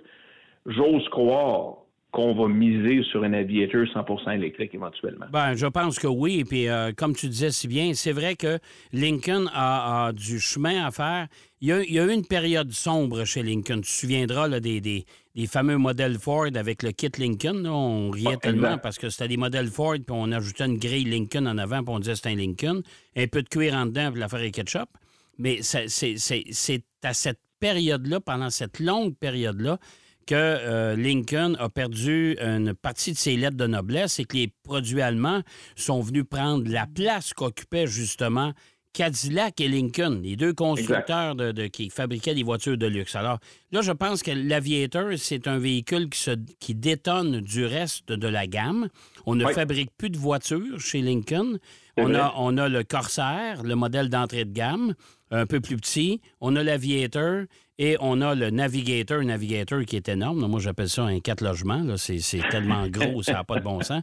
J'ose 0.66 1.08
croire 1.10 1.78
qu'on 2.12 2.34
va 2.34 2.48
miser 2.48 3.04
sur 3.04 3.24
un 3.24 3.34
Aviator 3.34 3.84
100% 3.84 4.34
électrique 4.36 4.74
éventuellement? 4.74 5.26
Ben, 5.32 5.56
je 5.56 5.68
pense 5.68 6.00
que 6.00 6.08
oui. 6.08 6.44
Puis, 6.46 6.68
euh, 6.68 6.92
comme 6.96 7.16
tu 7.16 7.28
disais 7.28 7.52
si 7.52 7.68
bien, 7.68 7.94
c'est 7.94 8.14
vrai 8.14 8.36
que 8.36 8.60
Lincoln 8.94 9.46
a, 9.54 10.12
du 10.14 10.40
chemin 10.40 10.86
à 10.86 10.92
faire. 10.92 11.28
Il 11.62 11.68
y, 11.68 12.00
a, 12.00 12.06
eu 12.06 12.12
une 12.12 12.26
période 12.26 12.72
sombre 12.72 13.26
chez 13.26 13.44
Lincoln. 13.44 13.78
Tu 13.78 13.82
te 13.82 13.88
souviendras 13.88 14.48
des, 14.60 14.80
des, 14.80 15.06
fameux 15.46 15.78
modèles 15.78 16.18
Ford 16.18 16.48
avec 16.56 16.82
le 16.82 16.92
kit 16.92 17.12
Lincoln. 17.20 17.64
on 17.66 18.10
riait 18.10 18.38
tellement 18.38 18.80
parce 18.80 18.98
que 18.98 19.10
c'était 19.10 19.28
des 19.28 19.38
modèles 19.38 19.70
Ford, 19.70 19.94
puis 19.94 20.06
on 20.10 20.32
ajoutait 20.32 20.66
une 20.66 20.80
grille 20.80 21.04
Lincoln 21.04 21.46
en 21.46 21.60
avant, 21.60 21.84
puis 21.84 21.94
on 21.94 22.00
disait 22.00 22.16
c'était 22.16 22.30
un 22.30 22.36
Lincoln. 22.36 22.82
Un 23.16 23.28
peu 23.28 23.44
de 23.44 23.48
cuir 23.50 23.76
en 23.76 23.86
dedans, 23.86 24.12
puis 24.12 24.20
l'affaire 24.20 24.42
est 24.42 24.52
ketchup. 24.52 24.90
Mais 25.38 25.60
c'est 25.62 26.84
à 27.04 27.14
cette 27.14 27.40
période-là, 27.60 28.20
pendant 28.20 28.50
cette 28.50 28.80
longue 28.80 29.16
période-là, 29.16 29.78
que 30.26 30.36
euh, 30.36 30.96
Lincoln 30.96 31.56
a 31.58 31.70
perdu 31.70 32.36
une 32.42 32.74
partie 32.74 33.14
de 33.14 33.18
ses 33.18 33.38
lettres 33.38 33.56
de 33.56 33.68
noblesse 33.68 34.20
et 34.20 34.26
que 34.26 34.36
les 34.36 34.52
produits 34.64 35.02
allemands 35.02 35.42
sont 35.76 36.02
venus 36.02 36.26
prendre 36.30 36.70
la 36.70 36.86
place 36.86 37.34
qu'occupaient 37.34 37.88
justement 37.88 38.54
Cadillac 38.98 39.62
et 39.62 39.68
Lincoln, 39.68 40.22
les 40.24 40.36
deux 40.36 40.54
constructeurs 40.54 41.36
de, 41.36 41.68
qui 41.68 41.92
fabriquaient 41.92 42.34
des 42.34 42.42
voitures 42.42 42.80
de 42.80 42.88
luxe. 42.88 43.16
Alors 43.16 43.38
là, 43.72 43.82
je 43.84 43.92
pense 43.92 44.24
que 44.24 44.32
l'Aviator, 44.32 45.12
c'est 45.18 45.48
un 45.48 45.60
véhicule 45.60 46.10
qui, 46.10 46.20
se, 46.20 46.32
qui 46.60 46.74
détonne 46.74 47.42
du 47.42 47.64
reste 47.64 48.12
de 48.12 48.28
la 48.28 48.48
gamme. 48.48 48.88
On 49.28 49.36
ne 49.36 49.46
fabrique 49.50 49.92
plus 50.00 50.10
de 50.10 50.18
voitures 50.18 50.80
chez 50.80 51.04
Lincoln. 51.04 51.60
On 51.96 52.16
a, 52.16 52.34
on 52.38 52.58
a, 52.58 52.70
le 52.70 52.84
Corsair, 52.84 53.62
le 53.62 53.76
modèle 53.76 54.10
d'entrée 54.10 54.46
de 54.46 54.54
gamme, 54.54 54.96
un 55.30 55.46
peu 55.46 55.60
plus 55.60 55.78
petit. 55.78 56.20
On 56.42 56.56
a 56.56 56.64
l'Aviator 56.64 57.44
et 57.80 57.96
on 58.00 58.22
a 58.22 58.34
le 58.34 58.50
Navigator, 58.50 59.24
Navigator 59.24 59.84
qui 59.86 59.96
est 59.98 60.10
énorme. 60.10 60.48
Moi, 60.48 60.60
j'appelle 60.60 60.90
ça 60.90 61.04
un 61.04 61.20
quatre 61.20 61.42
logements. 61.42 61.96
C'est 61.98 62.22
tellement 62.50 62.88
gros, 62.90 63.22
ça 63.22 63.34
n'a 63.34 63.44
pas 63.44 63.60
de 63.60 63.64
bon 63.64 63.82
sens. 63.82 64.02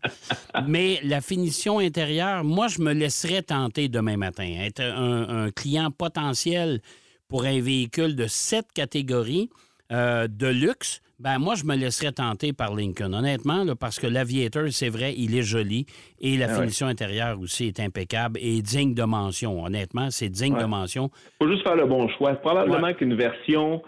Mais 0.68 1.00
la 1.02 1.20
finition 1.20 1.80
intérieure, 1.80 2.44
moi, 2.44 2.68
je 2.68 2.80
me 2.80 2.92
laisserais 2.92 3.42
tenter 3.42 3.88
demain 3.88 4.16
matin. 4.16 4.48
Être 4.60 4.82
un, 4.82 5.50
client 5.50 5.90
potentiel 5.90 6.80
pour 7.28 7.44
un 7.44 7.60
véhicule 7.60 8.14
de 8.14 8.26
cette 8.28 8.72
catégorie 8.72 9.50
euh, 9.92 10.28
de 10.28 10.46
luxe, 10.46 11.00
ben 11.20 11.38
moi, 11.38 11.54
je 11.54 11.64
me 11.64 11.76
laisserais 11.76 12.12
tenter 12.12 12.52
par 12.52 12.74
Lincoln. 12.74 13.12
Honnêtement, 13.12 13.64
parce 13.78 14.00
que 14.00 14.06
l'Aviator, 14.06 14.64
c'est 14.70 14.88
vrai, 14.88 15.14
il 15.16 15.36
est 15.36 15.42
joli 15.42 15.86
et 16.20 16.36
la 16.36 16.46
ah 16.50 16.60
finition 16.60 16.86
intérieure 16.86 17.38
aussi 17.40 17.66
est 17.66 17.80
impeccable 17.80 18.38
et 18.42 18.62
digne 18.62 18.94
de 18.94 19.04
mention. 19.04 19.64
Honnêtement, 19.64 20.10
c'est 20.10 20.28
digne 20.28 20.58
de 20.58 20.64
mention. 20.64 21.10
Il 21.40 21.46
faut 21.46 21.52
juste 21.52 21.62
faire 21.62 21.76
le 21.76 21.86
bon 21.86 22.08
choix. 22.08 22.34
Probablement 22.34 22.92
qu'une 22.94 23.14
version 23.14 23.82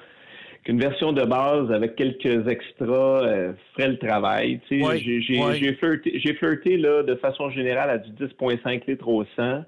qu'une 0.67 0.81
version 0.81 1.13
de 1.13 1.25
base 1.25 1.71
avec 1.71 1.95
quelques 1.95 2.49
extras 2.49 3.23
euh, 3.23 3.53
ferait 3.73 3.89
le 3.89 3.99
travail. 3.99 4.61
J'ai 4.69 6.35
flirté, 6.35 6.77
là, 6.77 7.05
de 7.05 7.15
façon 7.15 7.51
générale 7.51 7.89
à 7.89 7.99
du 7.99 8.11
10,5 8.11 8.83
litres 8.89 9.07
au 9.07 9.25
100. 9.37 9.63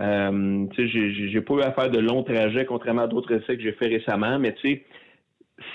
Euh, 0.00 0.66
j'ai 0.76 1.40
pas 1.42 1.54
eu 1.54 1.60
à 1.60 1.72
faire 1.72 1.90
de 1.90 2.00
longs 2.00 2.24
trajets, 2.24 2.64
contrairement 2.64 3.02
à 3.02 3.06
d'autres 3.06 3.32
essais 3.32 3.56
que 3.56 3.62
j'ai 3.62 3.72
fait 3.72 3.86
récemment, 3.86 4.38
mais 4.40 4.52
tu 4.54 4.68
sais, 4.68 4.82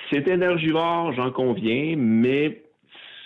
c'est 0.09 0.27
énergivore, 0.27 1.13
j'en 1.13 1.31
conviens, 1.31 1.95
mais 1.97 2.61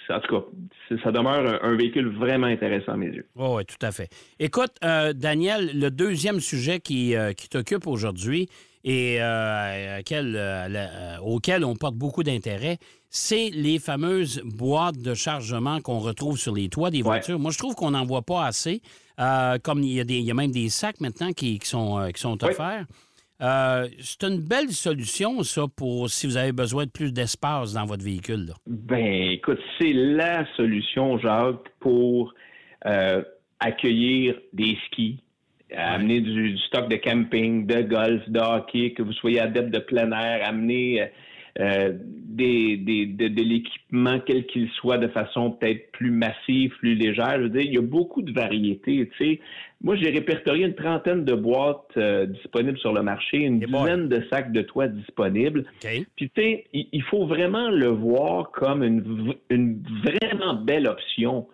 en 0.09 0.19
tout 0.19 0.39
cas, 0.39 0.97
ça 1.03 1.11
demeure 1.11 1.63
un, 1.63 1.75
véhicule 1.75 2.09
vraiment 2.09 2.47
intéressant 2.47 2.93
à 2.93 2.97
mes 2.97 3.07
yeux. 3.07 3.25
oui, 3.35 3.65
tout 3.65 3.83
à 3.85 3.91
fait. 3.91 4.09
Écoute, 4.39 4.71
euh, 4.83 5.13
Daniel, 5.13 5.71
le 5.73 5.89
deuxième 5.89 6.39
sujet 6.39 6.79
qui, 6.79 7.15
euh, 7.15 7.33
t'occupe 7.49 7.87
aujourd'hui 7.87 8.49
et 8.83 9.17
euh, 9.21 10.01
auquel 11.23 11.63
on 11.63 11.75
porte 11.75 11.95
beaucoup 11.95 12.23
d'intérêt, 12.23 12.77
c'est 13.09 13.49
les 13.53 13.77
fameuses 13.77 14.41
boîtes 14.43 14.97
de 14.97 15.13
chargement 15.13 15.81
qu'on 15.81 15.99
retrouve 15.99 16.37
sur 16.37 16.55
les 16.55 16.69
toits 16.69 16.89
des 16.89 17.01
voitures. 17.01 17.39
Moi, 17.39 17.51
je 17.51 17.57
trouve 17.57 17.75
qu'on 17.75 17.91
n'en 17.91 18.05
voit 18.05 18.23
pas 18.23 18.45
assez. 18.45 18.81
comme 19.63 19.83
il 19.83 20.11
y, 20.11 20.31
a 20.31 20.33
même 20.33 20.51
des 20.51 20.69
sacs 20.69 20.99
maintenant 20.99 21.31
qui, 21.31 21.59
sont, 21.63 22.09
qui 22.13 22.21
sont 22.21 22.43
offerts. 22.43 22.85
Euh, 23.41 23.87
c'est 23.99 24.23
une 24.23 24.39
belle 24.39 24.69
solution, 24.69 25.41
ça, 25.43 25.63
pour 25.75 26.09
si 26.09 26.27
vous 26.27 26.37
avez 26.37 26.51
besoin 26.51 26.85
de 26.85 26.91
plus 26.91 27.11
d'espace 27.11 27.73
dans 27.73 27.85
votre 27.85 28.03
véhicule. 28.03 28.53
Ben, 28.67 29.31
écoute, 29.31 29.59
c'est 29.79 29.93
la 29.93 30.45
solution, 30.55 31.17
Jacques, 31.17 31.69
pour 31.79 32.33
euh, 32.85 33.23
accueillir 33.59 34.35
des 34.53 34.77
skis, 34.85 35.23
amener 35.75 36.21
du, 36.21 36.57
stock 36.67 36.89
de 36.89 36.97
camping, 36.97 37.65
de 37.65 37.81
golf, 37.81 38.29
de 38.29 38.39
hockey, 38.39 38.93
que 38.93 39.01
vous 39.01 39.13
soyez 39.13 39.39
adepte 39.39 39.71
de 39.71 39.79
plein 39.79 40.11
air, 40.11 40.47
amener 40.47 41.09
euh, 41.59 41.93
des, 41.93 42.77
de, 42.77 43.41
l'équipement, 43.41 44.19
quel 44.25 44.45
qu'il 44.45 44.69
soit, 44.69 44.97
de 44.97 45.07
façon 45.09 45.51
peut-être 45.51 45.91
plus 45.91 46.11
massive, 46.11 46.71
plus 46.79 46.95
légère. 46.95 47.35
Je 47.37 47.43
veux 47.43 47.49
dire, 47.49 47.61
il 47.61 47.73
y 47.73 47.77
a 47.77 47.81
beaucoup 47.81 48.21
de 48.21 48.31
variétés. 48.31 49.09
Tu 49.17 49.25
sais. 49.25 49.39
Moi, 49.83 49.95
j'ai 49.95 50.09
répertorié 50.11 50.65
une 50.65 50.75
trentaine 50.75 51.25
de 51.25 51.33
boîtes 51.33 51.97
euh, 51.97 52.25
disponibles 52.25 52.77
sur 52.77 52.93
le 52.93 53.01
marché, 53.01 53.37
une 53.37 53.59
dizaine 53.59 54.07
de 54.07 54.23
sacs 54.31 54.51
de 54.51 54.61
toit 54.61 54.87
disponibles. 54.87 55.65
Puis, 55.81 56.05
tu 56.17 56.31
sais, 56.35 56.65
il, 56.71 57.03
faut 57.03 57.25
vraiment 57.25 57.69
le 57.69 57.87
voir 57.87 58.51
comme 58.51 58.83
une, 58.83 59.33
une 59.49 59.81
vraiment 60.03 60.53
belle 60.53 60.87
option 60.87 61.47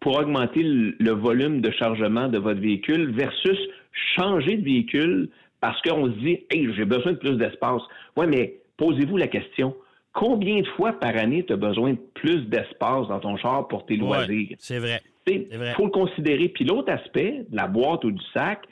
pour 0.00 0.18
augmenter 0.18 0.62
le, 0.62 1.12
volume 1.12 1.60
de 1.60 1.70
chargement 1.70 2.28
de 2.28 2.38
votre 2.38 2.60
véhicule 2.60 3.12
versus 3.12 3.58
changer 4.16 4.56
de 4.56 4.64
véhicule 4.64 5.28
parce 5.60 5.80
qu'on 5.82 6.06
se 6.06 6.18
dit, 6.18 6.40
hey, 6.50 6.72
j'ai 6.74 6.86
besoin 6.86 7.12
de 7.12 7.18
plus 7.18 7.36
d'espace. 7.36 7.82
Ouais, 8.16 8.26
mais 8.26 8.59
posez-vous 8.80 9.18
la 9.18 9.28
question. 9.28 9.76
Combien 10.12 10.60
de 10.60 10.66
fois 10.68 10.94
par 10.94 11.14
année 11.16 11.44
tu 11.44 11.52
as 11.52 11.56
besoin 11.56 11.92
de 11.92 11.98
plus 12.14 12.40
d'espace 12.46 13.06
dans 13.08 13.20
ton 13.20 13.36
char 13.36 13.68
pour 13.68 13.84
tes 13.86 13.96
loisirs? 13.96 14.56
c'est 14.58 14.78
vrai. 14.78 15.00
Il 15.26 15.46
faut 15.76 15.84
le 15.84 15.90
considérer. 15.90 16.48
Puis 16.48 16.64
l'autre 16.64 16.90
aspect 16.90 17.44
de 17.48 17.56
la 17.56 17.68
boîte 17.68 18.04
ou 18.04 18.10
du 18.10 18.22
sac, 18.34 18.62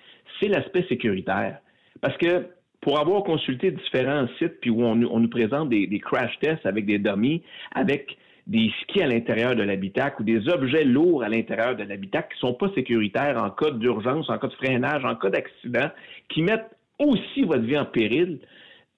c'est 0.41 0.49
l'aspect 0.49 0.85
sécuritaire. 0.89 1.59
Parce 2.01 2.17
que 2.17 2.47
pour 2.81 2.99
avoir 2.99 3.23
consulté 3.23 3.71
différents 3.71 4.27
sites, 4.39 4.61
puis 4.61 4.71
où 4.71 4.83
on, 4.83 4.97
nous 4.97 5.29
présente 5.29 5.69
des, 5.69 6.01
crash 6.01 6.37
tests 6.41 6.65
avec 6.65 6.87
des 6.87 6.99
dummies, 6.99 7.43
avec 7.75 8.17
des 8.47 8.73
skis 8.83 9.03
à 9.03 9.07
l'intérieur 9.07 9.55
de 9.55 9.63
l'habitacle 9.63 10.23
ou 10.23 10.25
des 10.25 10.49
objets 10.49 10.85
lourds 10.85 11.23
à 11.23 11.29
l'intérieur 11.29 11.77
de 11.77 11.85
l'habitacle 11.85 12.35
qui 12.35 12.45
ne 12.45 12.51
sont 12.51 12.55
pas 12.55 12.71
sécuritaires 12.75 13.37
en 13.41 13.51
cas 13.51 13.71
d'urgence, 13.73 14.31
en 14.31 14.39
cas 14.39 14.49
de 14.49 14.55
freinage, 14.55 15.05
en 15.05 15.15
cas 15.17 15.29
d'accident, 15.29 15.91
qui 16.31 16.43
mettent 16.43 16.71
aussi 16.99 17.43
votre 17.43 17.63
vie 17.63 17.79
en 17.79 17.85
péril 17.85 18.41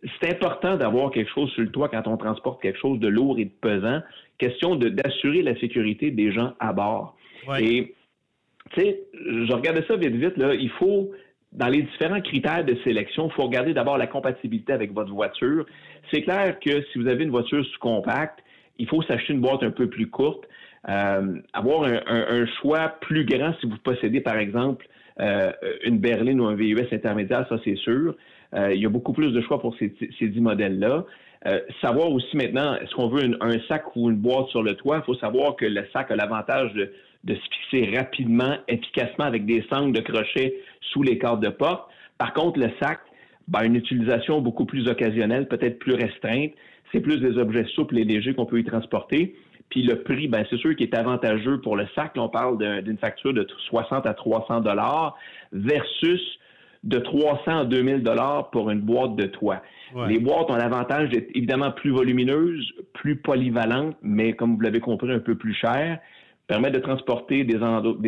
c'est 0.03 0.31
important 0.31 0.77
d'avoir 0.77 1.11
quelque 1.11 1.31
chose 1.31 1.51
sur 1.51 1.63
le 1.63 1.71
toit 1.71 1.89
quand 1.89 2.07
on 2.07 2.17
transporte 2.17 2.63
quelque 2.63 2.79
chose 2.79 2.99
de 3.01 3.09
lourd 3.09 3.39
et 3.39 3.45
de 3.45 3.53
pesant. 3.61 4.01
Question 4.39 4.77
d'assurer 4.77 5.43
la 5.43 5.59
sécurité 5.61 6.11
des 6.11 6.33
gens 6.33 6.55
à 6.59 6.73
bord. 6.73 7.17
Et, 7.59 7.95
tu 8.73 8.81
sais, 8.81 9.01
je 9.15 9.53
regardais 9.53 9.85
ça 9.87 9.97
vite, 9.97 10.15
vite, 10.15 10.37
là. 10.37 10.55
Il 10.55 10.71
faut, 10.71 11.11
dans 11.53 11.69
les 11.69 11.83
différents 11.83 12.21
critères 12.21 12.65
de 12.65 12.77
sélection, 12.85 13.29
il 13.29 13.33
faut 13.33 13.45
regarder 13.45 13.75
d'abord 13.75 13.99
la 13.99 14.07
compatibilité 14.07 14.73
avec 14.73 14.93
votre 14.93 15.13
voiture. 15.13 15.67
C'est 16.11 16.23
clair 16.23 16.59
que 16.61 16.83
si 16.91 16.99
vous 16.99 17.09
avez 17.09 17.25
une 17.25 17.31
voiture 17.31 17.65
sous-compacte, 17.65 18.39
il 18.79 18.89
faut 18.89 19.03
s'acheter 19.03 19.35
une 19.35 19.41
boîte 19.41 19.63
un 19.63 19.71
peu 19.71 19.89
plus 19.89 20.09
courte. 20.09 20.45
Euh, 20.89 21.39
avoir 21.53 21.85
un, 21.85 22.47
choix 22.61 22.89
plus 23.03 23.27
grand 23.27 23.53
si 23.61 23.67
vous 23.67 23.77
possédez, 23.85 24.23
par 24.23 24.39
exemple, 24.39 24.87
euh, 25.21 25.53
une 25.85 25.99
berline 25.99 26.41
ou 26.41 26.47
un 26.47 26.55
VUS 26.55 26.89
intermédiaire, 26.91 27.47
ça 27.51 27.59
c'est 27.63 27.77
sûr. 27.77 28.15
Euh, 28.55 28.75
il 28.75 28.81
y 28.81 28.87
a 28.87 28.89
beaucoup 28.89 29.13
plus 29.13 29.33
de 29.33 29.41
choix 29.43 29.61
pour 29.61 29.77
ces, 29.79 29.95
ces 30.19 30.29
dix 30.29 30.41
modèles-là. 30.41 31.05
Euh, 31.47 31.61
savoir 31.81 32.11
aussi 32.11 32.37
maintenant, 32.37 32.75
est-ce 32.75 32.95
qu'on 32.95 33.09
veut 33.09 33.23
un 33.41 33.59
sac 33.69 33.97
ou 33.97 34.11
une 34.11 34.17
boîte 34.17 34.49
sur 34.49 34.63
le 34.63 34.75
toit? 34.75 34.99
Il 34.99 35.05
faut 35.05 35.15
savoir 35.15 35.57
que 35.57 35.65
le 35.65 35.87
sac 35.93 36.11
a 36.11 36.17
l'avantage 36.17 36.73
de, 36.75 36.93
de, 37.25 37.35
se 37.35 37.41
fixer 37.41 37.97
rapidement, 37.97 38.57
efficacement 38.69 39.25
avec 39.25 39.47
des 39.47 39.65
sangles 39.73 39.93
de 39.93 40.01
crochet 40.01 40.57
sous 40.93 41.03
les 41.03 41.19
cadres 41.19 41.41
de 41.41 41.49
porte. 41.49 41.91
Par 42.19 42.35
contre, 42.35 42.59
le 42.61 42.71
sac, 42.83 43.01
ben, 43.49 43.63
une 43.65 43.77
utilisation 43.77 44.41
beaucoup 44.41 44.67
plus 44.67 44.87
occasionnelle, 44.89 45.49
peut-être 45.49 45.79
plus 45.79 45.95
restreinte. 45.95 46.53
C'est 46.93 47.01
plus 47.01 47.19
des 47.19 47.39
objets 47.39 47.65
souples 47.75 47.99
et 47.99 48.05
légers 48.05 48.35
qu'on 48.35 48.47
peut 48.47 48.59
y 48.59 48.65
transporter. 48.65 49.35
Puis 49.71 49.85
le 49.85 50.03
prix, 50.03 50.29
ben, 50.29 50.45
c'est 50.51 50.59
sûr 50.59 50.77
qu'il 50.77 50.89
est 50.89 50.95
avantageux 50.95 51.61
pour 51.61 51.77
le 51.77 51.87
sac. 51.95 52.13
on 52.17 52.29
parle 52.29 52.83
d'une 52.83 52.99
facture 52.99 53.33
de 53.33 53.47
60 53.69 54.05
à 54.05 54.13
300 54.13 54.61
dollars 54.61 55.17
versus 55.53 56.21
de 56.83 56.99
300 56.99 57.61
à 57.61 57.65
2000 57.65 58.03
dollars 58.03 58.51
pour 58.51 58.71
une 58.71 58.81
boîte 58.81 59.17
de 59.17 59.27
toit. 59.27 59.63
Les 60.09 60.19
boîtes 60.19 60.51
ont 60.51 60.57
l'avantage 60.57 61.11
d'être 61.11 61.31
évidemment 61.35 61.73
plus 61.73 61.91
volumineuses, 61.91 62.73
plus 62.95 63.17
polyvalentes, 63.17 63.97
mais 64.03 64.35
comme 64.35 64.55
vous 64.55 64.61
l'avez 64.61 64.81
compris, 64.81 65.11
un 65.11 65.19
peu 65.19 65.35
plus 65.35 65.53
chères, 65.53 65.99
permettent 66.47 66.75
de 66.75 66.81
transporter 66.81 67.45
des, 67.45 67.59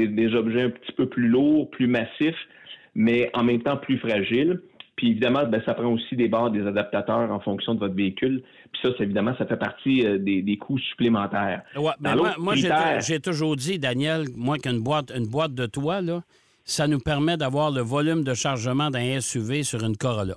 des, 0.08 0.34
objets 0.34 0.62
un 0.62 0.70
petit 0.70 0.92
peu 0.92 1.06
plus 1.06 1.28
lourds, 1.28 1.70
plus 1.70 1.86
massifs, 1.86 2.48
mais 2.94 3.30
en 3.34 3.44
même 3.44 3.62
temps 3.62 3.76
plus 3.76 3.98
fragiles. 3.98 4.60
Puis 4.96 5.10
évidemment, 5.10 5.44
ben, 5.46 5.60
ça 5.64 5.74
prend 5.74 5.92
aussi 5.92 6.16
des 6.16 6.28
barres, 6.28 6.50
des 6.50 6.66
adaptateurs 6.66 7.30
en 7.30 7.40
fonction 7.40 7.74
de 7.74 7.80
votre 7.80 7.94
véhicule. 7.94 8.42
Puis 8.72 8.82
ça, 8.82 8.90
évidemment, 9.00 9.34
ça 9.38 9.46
fait 9.46 9.56
partie 9.56 10.06
euh, 10.06 10.18
des, 10.18 10.56
coûts 10.58 10.78
supplémentaires. 10.78 11.62
Ben, 12.00 12.16
moi, 12.38 12.54
j'ai 13.00 13.20
toujours 13.20 13.56
dit, 13.56 13.78
Daniel, 13.78 14.26
moi 14.36 14.58
qu'une 14.58 14.80
boîte, 14.80 15.12
une 15.16 15.26
boîte 15.26 15.54
de 15.54 15.66
toit, 15.66 16.00
là, 16.00 16.22
ça 16.64 16.86
nous 16.86 16.98
permet 16.98 17.36
d'avoir 17.36 17.70
le 17.70 17.80
volume 17.80 18.24
de 18.24 18.34
chargement 18.34 18.90
d'un 18.90 19.20
SUV 19.20 19.62
sur 19.62 19.82
une 19.84 19.96
Corolla. 19.96 20.36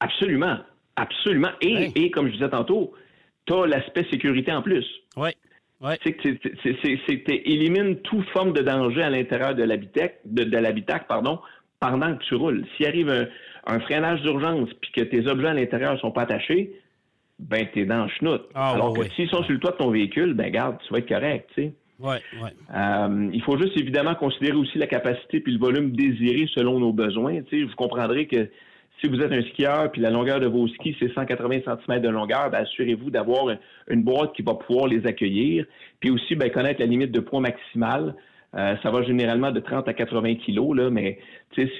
Absolument. 0.00 0.58
Absolument. 0.96 1.50
Et, 1.60 2.10
comme 2.10 2.28
je 2.28 2.32
disais 2.32 2.50
tantôt, 2.50 2.92
tu 3.46 3.54
as 3.54 3.66
l'aspect 3.66 4.06
sécurité 4.10 4.52
en 4.52 4.62
plus. 4.62 4.84
Oui. 5.16 5.30
C'est 6.04 6.12
que 6.12 6.38
tu 6.38 7.32
élimines 7.50 7.96
toute 8.02 8.28
forme 8.30 8.52
de 8.52 8.62
danger 8.62 9.02
à 9.02 9.10
l'intérieur 9.10 9.54
de 9.54 9.64
l'habitacle, 9.64 10.16
de, 10.26 10.56
l'habitacle, 10.56 11.06
pardon, 11.08 11.40
pendant 11.80 12.16
que 12.16 12.22
tu 12.24 12.36
roules. 12.36 12.64
S'il 12.76 12.86
arrive 12.86 13.28
un, 13.66 13.80
freinage 13.80 14.20
d'urgence 14.22 14.68
puis 14.80 14.92
que 14.92 15.00
tes 15.00 15.26
objets 15.26 15.48
à 15.48 15.54
l'intérieur 15.54 15.98
sont 15.98 16.12
pas 16.12 16.22
attachés, 16.22 16.72
ben 17.40 17.66
t'es 17.74 17.84
dans 17.84 18.04
le 18.04 18.10
chenoute. 18.10 18.48
Ah, 18.54 18.74
Alors 18.74 18.94
que 18.94 19.08
s'ils 19.10 19.28
sont 19.28 19.42
sur 19.42 19.52
le 19.52 19.58
toit 19.58 19.72
de 19.72 19.78
ton 19.78 19.90
véhicule, 19.90 20.34
ben 20.34 20.50
garde, 20.50 20.76
tu 20.86 20.92
vas 20.92 21.00
être 21.00 21.08
correct, 21.08 21.50
tu 21.54 21.62
sais. 21.62 21.72
Ouais, 22.02 22.20
ouais. 22.42 22.50
Euh, 22.74 23.30
il 23.32 23.42
faut 23.42 23.56
juste 23.56 23.76
évidemment 23.76 24.14
considérer 24.14 24.56
aussi 24.56 24.76
la 24.78 24.88
capacité 24.88 25.40
puis 25.40 25.52
le 25.52 25.58
volume 25.58 25.92
désiré 25.92 26.48
selon 26.52 26.80
nos 26.80 26.92
besoins. 26.92 27.42
Tu 27.42 27.60
sais, 27.60 27.64
vous 27.64 27.74
comprendrez 27.76 28.26
que 28.26 28.48
si 29.00 29.08
vous 29.08 29.20
êtes 29.20 29.32
un 29.32 29.42
skieur 29.50 29.90
puis 29.92 30.00
la 30.00 30.10
longueur 30.10 30.40
de 30.40 30.46
vos 30.46 30.66
skis, 30.68 30.96
c'est 30.98 31.12
180 31.12 31.60
cm 31.64 32.00
de 32.00 32.08
longueur, 32.08 32.50
ben, 32.50 32.58
assurez-vous 32.58 33.10
d'avoir 33.10 33.54
une 33.88 34.02
boîte 34.02 34.32
qui 34.34 34.42
va 34.42 34.54
pouvoir 34.54 34.88
les 34.88 35.06
accueillir. 35.06 35.64
Puis 36.00 36.10
aussi, 36.10 36.34
ben, 36.34 36.50
connaître 36.50 36.80
la 36.80 36.86
limite 36.86 37.12
de 37.12 37.20
poids 37.20 37.40
maximal. 37.40 38.14
Euh, 38.54 38.76
ça 38.82 38.90
va 38.90 39.02
généralement 39.02 39.50
de 39.50 39.60
30 39.60 39.88
à 39.88 39.94
80 39.94 40.34
kilos, 40.34 40.76
là, 40.76 40.90
mais 40.90 41.18
c'est 41.56 41.70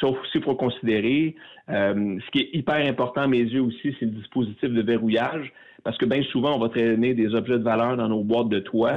ça 0.00 0.06
aussi, 0.06 0.40
faut 0.40 0.54
considérer. 0.54 1.34
Euh, 1.68 2.18
ce 2.24 2.30
qui 2.30 2.38
est 2.38 2.50
hyper 2.54 2.86
important 2.86 3.22
à 3.22 3.26
mes 3.26 3.42
yeux 3.42 3.60
aussi, 3.60 3.94
c'est 3.98 4.06
le 4.06 4.12
dispositif 4.12 4.70
de 4.70 4.82
verrouillage 4.82 5.52
parce 5.86 5.98
que 5.98 6.04
bien 6.04 6.24
souvent, 6.24 6.56
on 6.56 6.58
va 6.58 6.68
traîner 6.68 7.14
des 7.14 7.32
objets 7.32 7.58
de 7.58 7.62
valeur 7.62 7.96
dans 7.96 8.08
nos 8.08 8.24
boîtes 8.24 8.48
de 8.48 8.58
toit. 8.58 8.94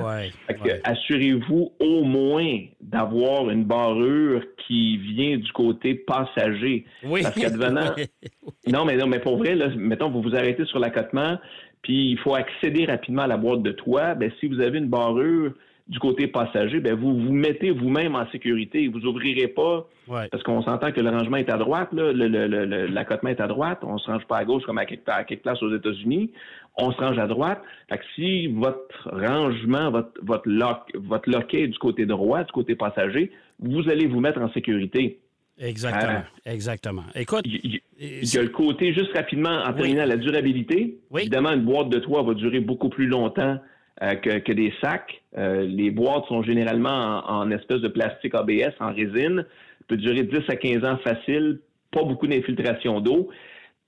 Assurez-vous 0.83 1.71
au 1.79 2.03
moins 2.03 2.61
d'avoir 2.81 3.51
une 3.51 3.63
barrure 3.63 4.41
qui 4.65 4.97
vient 4.97 5.37
du 5.37 5.51
côté 5.51 5.93
passager. 5.93 6.85
Oui. 7.03 7.21
Parce 7.21 7.35
qu'advenant... 7.39 7.91
non, 8.67 8.85
mais 8.85 8.97
non, 8.97 9.05
mais 9.05 9.19
pour 9.19 9.37
vrai, 9.37 9.53
là, 9.53 9.67
mettons, 9.77 10.09
vous 10.09 10.23
vous 10.23 10.35
arrêtez 10.35 10.65
sur 10.65 10.79
l'accotement, 10.79 11.37
puis 11.83 12.09
il 12.09 12.17
faut 12.17 12.33
accéder 12.33 12.85
rapidement 12.85 13.21
à 13.21 13.27
la 13.27 13.37
boîte 13.37 13.61
de 13.61 13.71
toit. 13.71 14.15
Ben, 14.15 14.31
si 14.39 14.47
vous 14.47 14.59
avez 14.59 14.79
une 14.79 14.89
barrure 14.89 15.53
du 15.89 15.97
côté 15.97 16.27
passager, 16.27 16.79
ben 16.79 16.93
vous 16.93 17.19
vous 17.19 17.33
mettez 17.33 17.71
vous-même 17.71 18.15
en 18.15 18.29
sécurité. 18.29 18.87
Vous 18.87 19.05
ouvrirez 19.05 19.47
pas 19.47 19.87
parce 20.31 20.43
qu'on 20.43 20.61
s'entend 20.61 20.91
que 20.91 21.01
le 21.01 21.09
rangement 21.09 21.37
est 21.37 21.49
à 21.49 21.57
droite, 21.57 21.89
là, 21.93 22.11
l'accotement 22.13 23.31
est 23.31 23.41
à 23.41 23.47
droite. 23.47 23.79
On 23.83 23.97
se 23.97 24.09
range 24.09 24.25
pas 24.25 24.37
à 24.37 24.45
gauche 24.45 24.63
comme 24.63 24.77
à 24.77 24.85
quelque, 24.85 25.09
à 25.09 25.23
quelque 25.23 25.41
place 25.41 25.61
aux 25.61 25.75
États-Unis. 25.75 26.31
On 26.77 26.91
se 26.91 26.97
range 26.97 27.17
à 27.17 27.27
droite. 27.27 27.61
Fait 27.89 27.97
que 27.97 28.03
si 28.15 28.47
votre 28.47 29.09
rangement, 29.11 29.89
votre 29.89 30.11
votre 30.21 30.47
lock, 30.47 30.79
votre 30.93 31.29
loquet 31.29 31.63
est 31.63 31.67
du 31.67 31.79
côté 31.79 32.05
droit, 32.05 32.43
du 32.43 32.51
côté 32.51 32.75
passager, 32.75 33.31
vous 33.59 33.89
allez 33.89 34.05
vous 34.05 34.19
mettre 34.19 34.41
en 34.41 34.51
sécurité. 34.53 35.19
Exactement. 35.59 36.19
Hein? 36.19 36.23
Exactement. 36.45 37.03
Écoute. 37.15 37.41
Il, 37.45 37.81
y 37.99 38.37
a 38.37 38.41
le 38.41 38.49
côté, 38.49 38.93
juste 38.93 39.11
rapidement, 39.13 39.63
en 39.65 39.73
terminant, 39.73 40.05
la 40.05 40.15
durabilité. 40.15 40.99
Évidemment, 41.17 41.51
une 41.51 41.65
boîte 41.65 41.89
de 41.89 41.99
toit 41.99 42.23
va 42.23 42.33
durer 42.33 42.61
beaucoup 42.61 42.87
plus 42.87 43.07
longtemps 43.07 43.59
euh, 44.01 44.15
que, 44.15 44.53
des 44.53 44.73
sacs. 44.81 45.21
Euh, 45.37 45.65
les 45.65 45.91
boîtes 45.91 46.25
sont 46.29 46.41
généralement 46.41 47.21
en, 47.29 47.51
espèce 47.51 47.81
de 47.81 47.89
plastique 47.89 48.33
ABS, 48.33 48.73
en 48.79 48.93
résine. 48.93 49.45
Ça 49.45 49.85
peut 49.89 49.97
durer 49.97 50.23
10 50.23 50.37
à 50.47 50.55
15 50.55 50.85
ans 50.85 50.97
facile, 51.03 51.59
pas 51.91 52.03
beaucoup 52.03 52.25
d'infiltration 52.25 53.01
d'eau. 53.01 53.29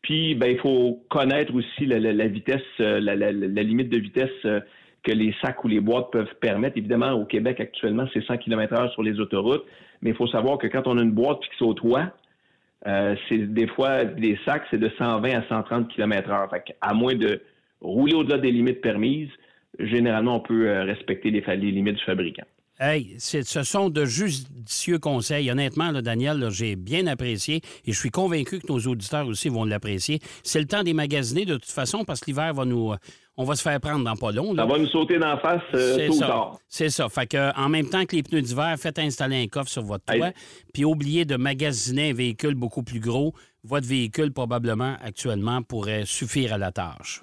Puis, 0.01 0.35
ben, 0.35 0.51
il 0.51 0.57
faut 0.57 1.01
connaître 1.09 1.55
aussi 1.55 1.85
la, 1.85 2.27
vitesse, 2.27 2.61
euh, 2.81 2.99
la, 2.99 3.63
limite 3.63 3.87
de 3.87 3.99
vitesse 3.99 4.63
que 5.03 5.11
les 5.13 5.33
sacs 5.41 5.63
ou 5.63 5.69
les 5.69 5.79
boîtes 5.79 6.11
peuvent 6.11 6.35
permettre. 6.41 6.77
Évidemment, 6.77 7.13
au 7.13 7.23
Québec, 7.23 7.61
actuellement, 7.61 8.05
c'est 8.13 8.25
100 8.25 8.37
km 8.39 8.73
h 8.73 8.91
sur 8.91 9.03
les 9.03 9.17
autoroutes. 9.17 9.63
Mais 10.01 10.09
il 10.09 10.15
faut 10.17 10.27
savoir 10.27 10.57
que 10.57 10.67
quand 10.67 10.87
on 10.87 10.97
a 10.97 11.01
une 11.03 11.11
boîte 11.11 11.41
fixée 11.45 11.63
au 11.63 11.73
toit, 11.73 12.11
c'est 12.83 13.53
des 13.53 13.67
fois, 13.67 14.03
des 14.03 14.37
sacs, 14.43 14.63
c'est 14.71 14.79
de 14.79 14.91
120 14.97 15.29
à 15.29 15.47
130 15.47 15.87
km 15.87 16.29
h 16.29 16.49
Fait 16.49 16.75
à 16.81 16.93
moins 16.93 17.15
de 17.15 17.41
rouler 17.79 18.13
au-delà 18.13 18.39
des 18.39 18.51
limites 18.51 18.81
permises, 18.81 19.29
généralement, 19.79 20.37
on 20.37 20.39
peut 20.39 20.67
euh, 20.67 20.83
respecter 20.83 21.31
les, 21.31 21.41
limites 21.57 21.95
du 21.95 22.03
fabricant. 22.03 22.45
Hey, 22.79 23.15
ce 23.19 23.61
sont 23.61 23.91
de 23.91 24.05
judicieux 24.05 24.97
conseils. 24.97 25.51
Honnêtement, 25.51 25.93
Daniel, 25.93 26.49
j'ai 26.49 26.75
bien 26.75 27.05
apprécié 27.05 27.61
et 27.85 27.91
je 27.91 27.97
suis 27.97 28.09
convaincu 28.09 28.57
que 28.59 28.65
nos 28.67 28.79
auditeurs 28.79 29.27
aussi 29.27 29.49
vont 29.49 29.65
l'apprécier. 29.65 30.19
C'est 30.41 30.59
le 30.59 30.65
temps 30.65 30.81
des 30.81 30.95
magasiner 30.95 31.45
de 31.45 31.53
toute 31.53 31.69
façon 31.69 32.05
parce 32.05 32.21
que 32.21 32.25
l'hiver 32.31 32.55
va 32.55 32.65
nous. 32.65 32.93
On 33.37 33.43
va 33.43 33.55
se 33.55 33.61
faire 33.61 33.79
prendre 33.79 34.03
dans 34.03 34.15
pas 34.15 34.31
long. 34.31 34.55
Ça 34.55 34.65
va 34.65 34.79
nous 34.79 34.87
sauter 34.87 35.19
d'en 35.19 35.37
face 35.37 35.61
euh, 35.75 36.07
tôt 36.07 36.15
ou 36.15 36.19
tard. 36.19 36.59
C'est 36.67 36.89
ça. 36.89 37.07
Fait 37.07 37.27
que, 37.27 37.55
en 37.55 37.69
même 37.69 37.87
temps 37.87 38.03
que 38.05 38.15
les 38.15 38.23
pneus 38.23 38.41
d'hiver, 38.41 38.75
faites 38.79 38.97
installer 38.97 39.43
un 39.43 39.47
coffre 39.47 39.69
sur 39.69 39.83
votre 39.83 40.05
toit. 40.05 40.31
Puis 40.73 40.83
oubliez 40.83 41.23
de 41.23 41.35
magasiner 41.35 42.09
un 42.09 42.13
véhicule 42.13 42.55
beaucoup 42.55 42.81
plus 42.81 42.99
gros. 42.99 43.33
Votre 43.63 43.87
véhicule, 43.87 44.33
probablement, 44.33 44.95
actuellement, 45.03 45.61
pourrait 45.61 46.05
suffire 46.05 46.53
à 46.53 46.57
la 46.57 46.71
tâche. 46.71 47.21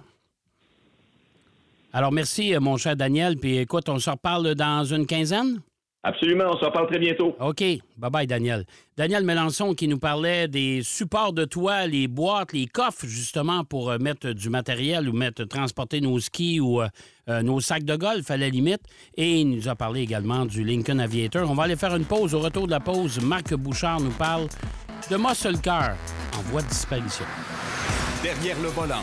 Alors, 1.98 2.12
merci, 2.12 2.54
euh, 2.54 2.60
mon 2.60 2.76
cher 2.76 2.94
Daniel. 2.94 3.36
Puis 3.36 3.56
écoute, 3.56 3.88
on 3.88 3.98
se 3.98 4.08
reparle 4.08 4.54
dans 4.54 4.84
une 4.84 5.04
quinzaine? 5.04 5.58
Absolument, 6.04 6.44
on 6.46 6.56
se 6.56 6.64
reparle 6.64 6.86
très 6.86 7.00
bientôt. 7.00 7.34
OK. 7.40 7.60
Bye-bye, 7.60 8.28
Daniel. 8.28 8.66
Daniel 8.96 9.24
Mélenchon 9.24 9.74
qui 9.74 9.88
nous 9.88 9.98
parlait 9.98 10.46
des 10.46 10.82
supports 10.84 11.32
de 11.32 11.44
toit, 11.44 11.88
les 11.88 12.06
boîtes, 12.06 12.52
les 12.52 12.66
coffres, 12.66 13.04
justement, 13.04 13.64
pour 13.64 13.90
euh, 13.90 13.98
mettre 13.98 14.30
du 14.30 14.48
matériel 14.48 15.08
ou 15.08 15.12
mettre 15.12 15.42
transporter 15.42 16.00
nos 16.00 16.20
skis 16.20 16.60
ou 16.60 16.80
euh, 16.82 17.42
nos 17.42 17.58
sacs 17.58 17.82
de 17.82 17.96
golf 17.96 18.30
à 18.30 18.36
la 18.36 18.48
limite. 18.48 18.82
Et 19.16 19.40
il 19.40 19.50
nous 19.50 19.68
a 19.68 19.74
parlé 19.74 20.02
également 20.02 20.46
du 20.46 20.62
Lincoln 20.62 21.00
Aviator. 21.00 21.50
On 21.50 21.54
va 21.54 21.64
aller 21.64 21.74
faire 21.74 21.96
une 21.96 22.04
pause. 22.04 22.32
Au 22.32 22.38
retour 22.38 22.66
de 22.66 22.70
la 22.70 22.80
pause, 22.80 23.20
Marc 23.20 23.52
Bouchard 23.54 24.00
nous 24.00 24.12
parle 24.12 24.46
de 25.10 25.16
Muscle 25.16 25.58
Car 25.60 25.96
en 26.38 26.42
voie 26.42 26.62
de 26.62 26.68
disparition. 26.68 27.24
Derrière 28.22 28.62
le 28.62 28.68
volant. 28.68 29.02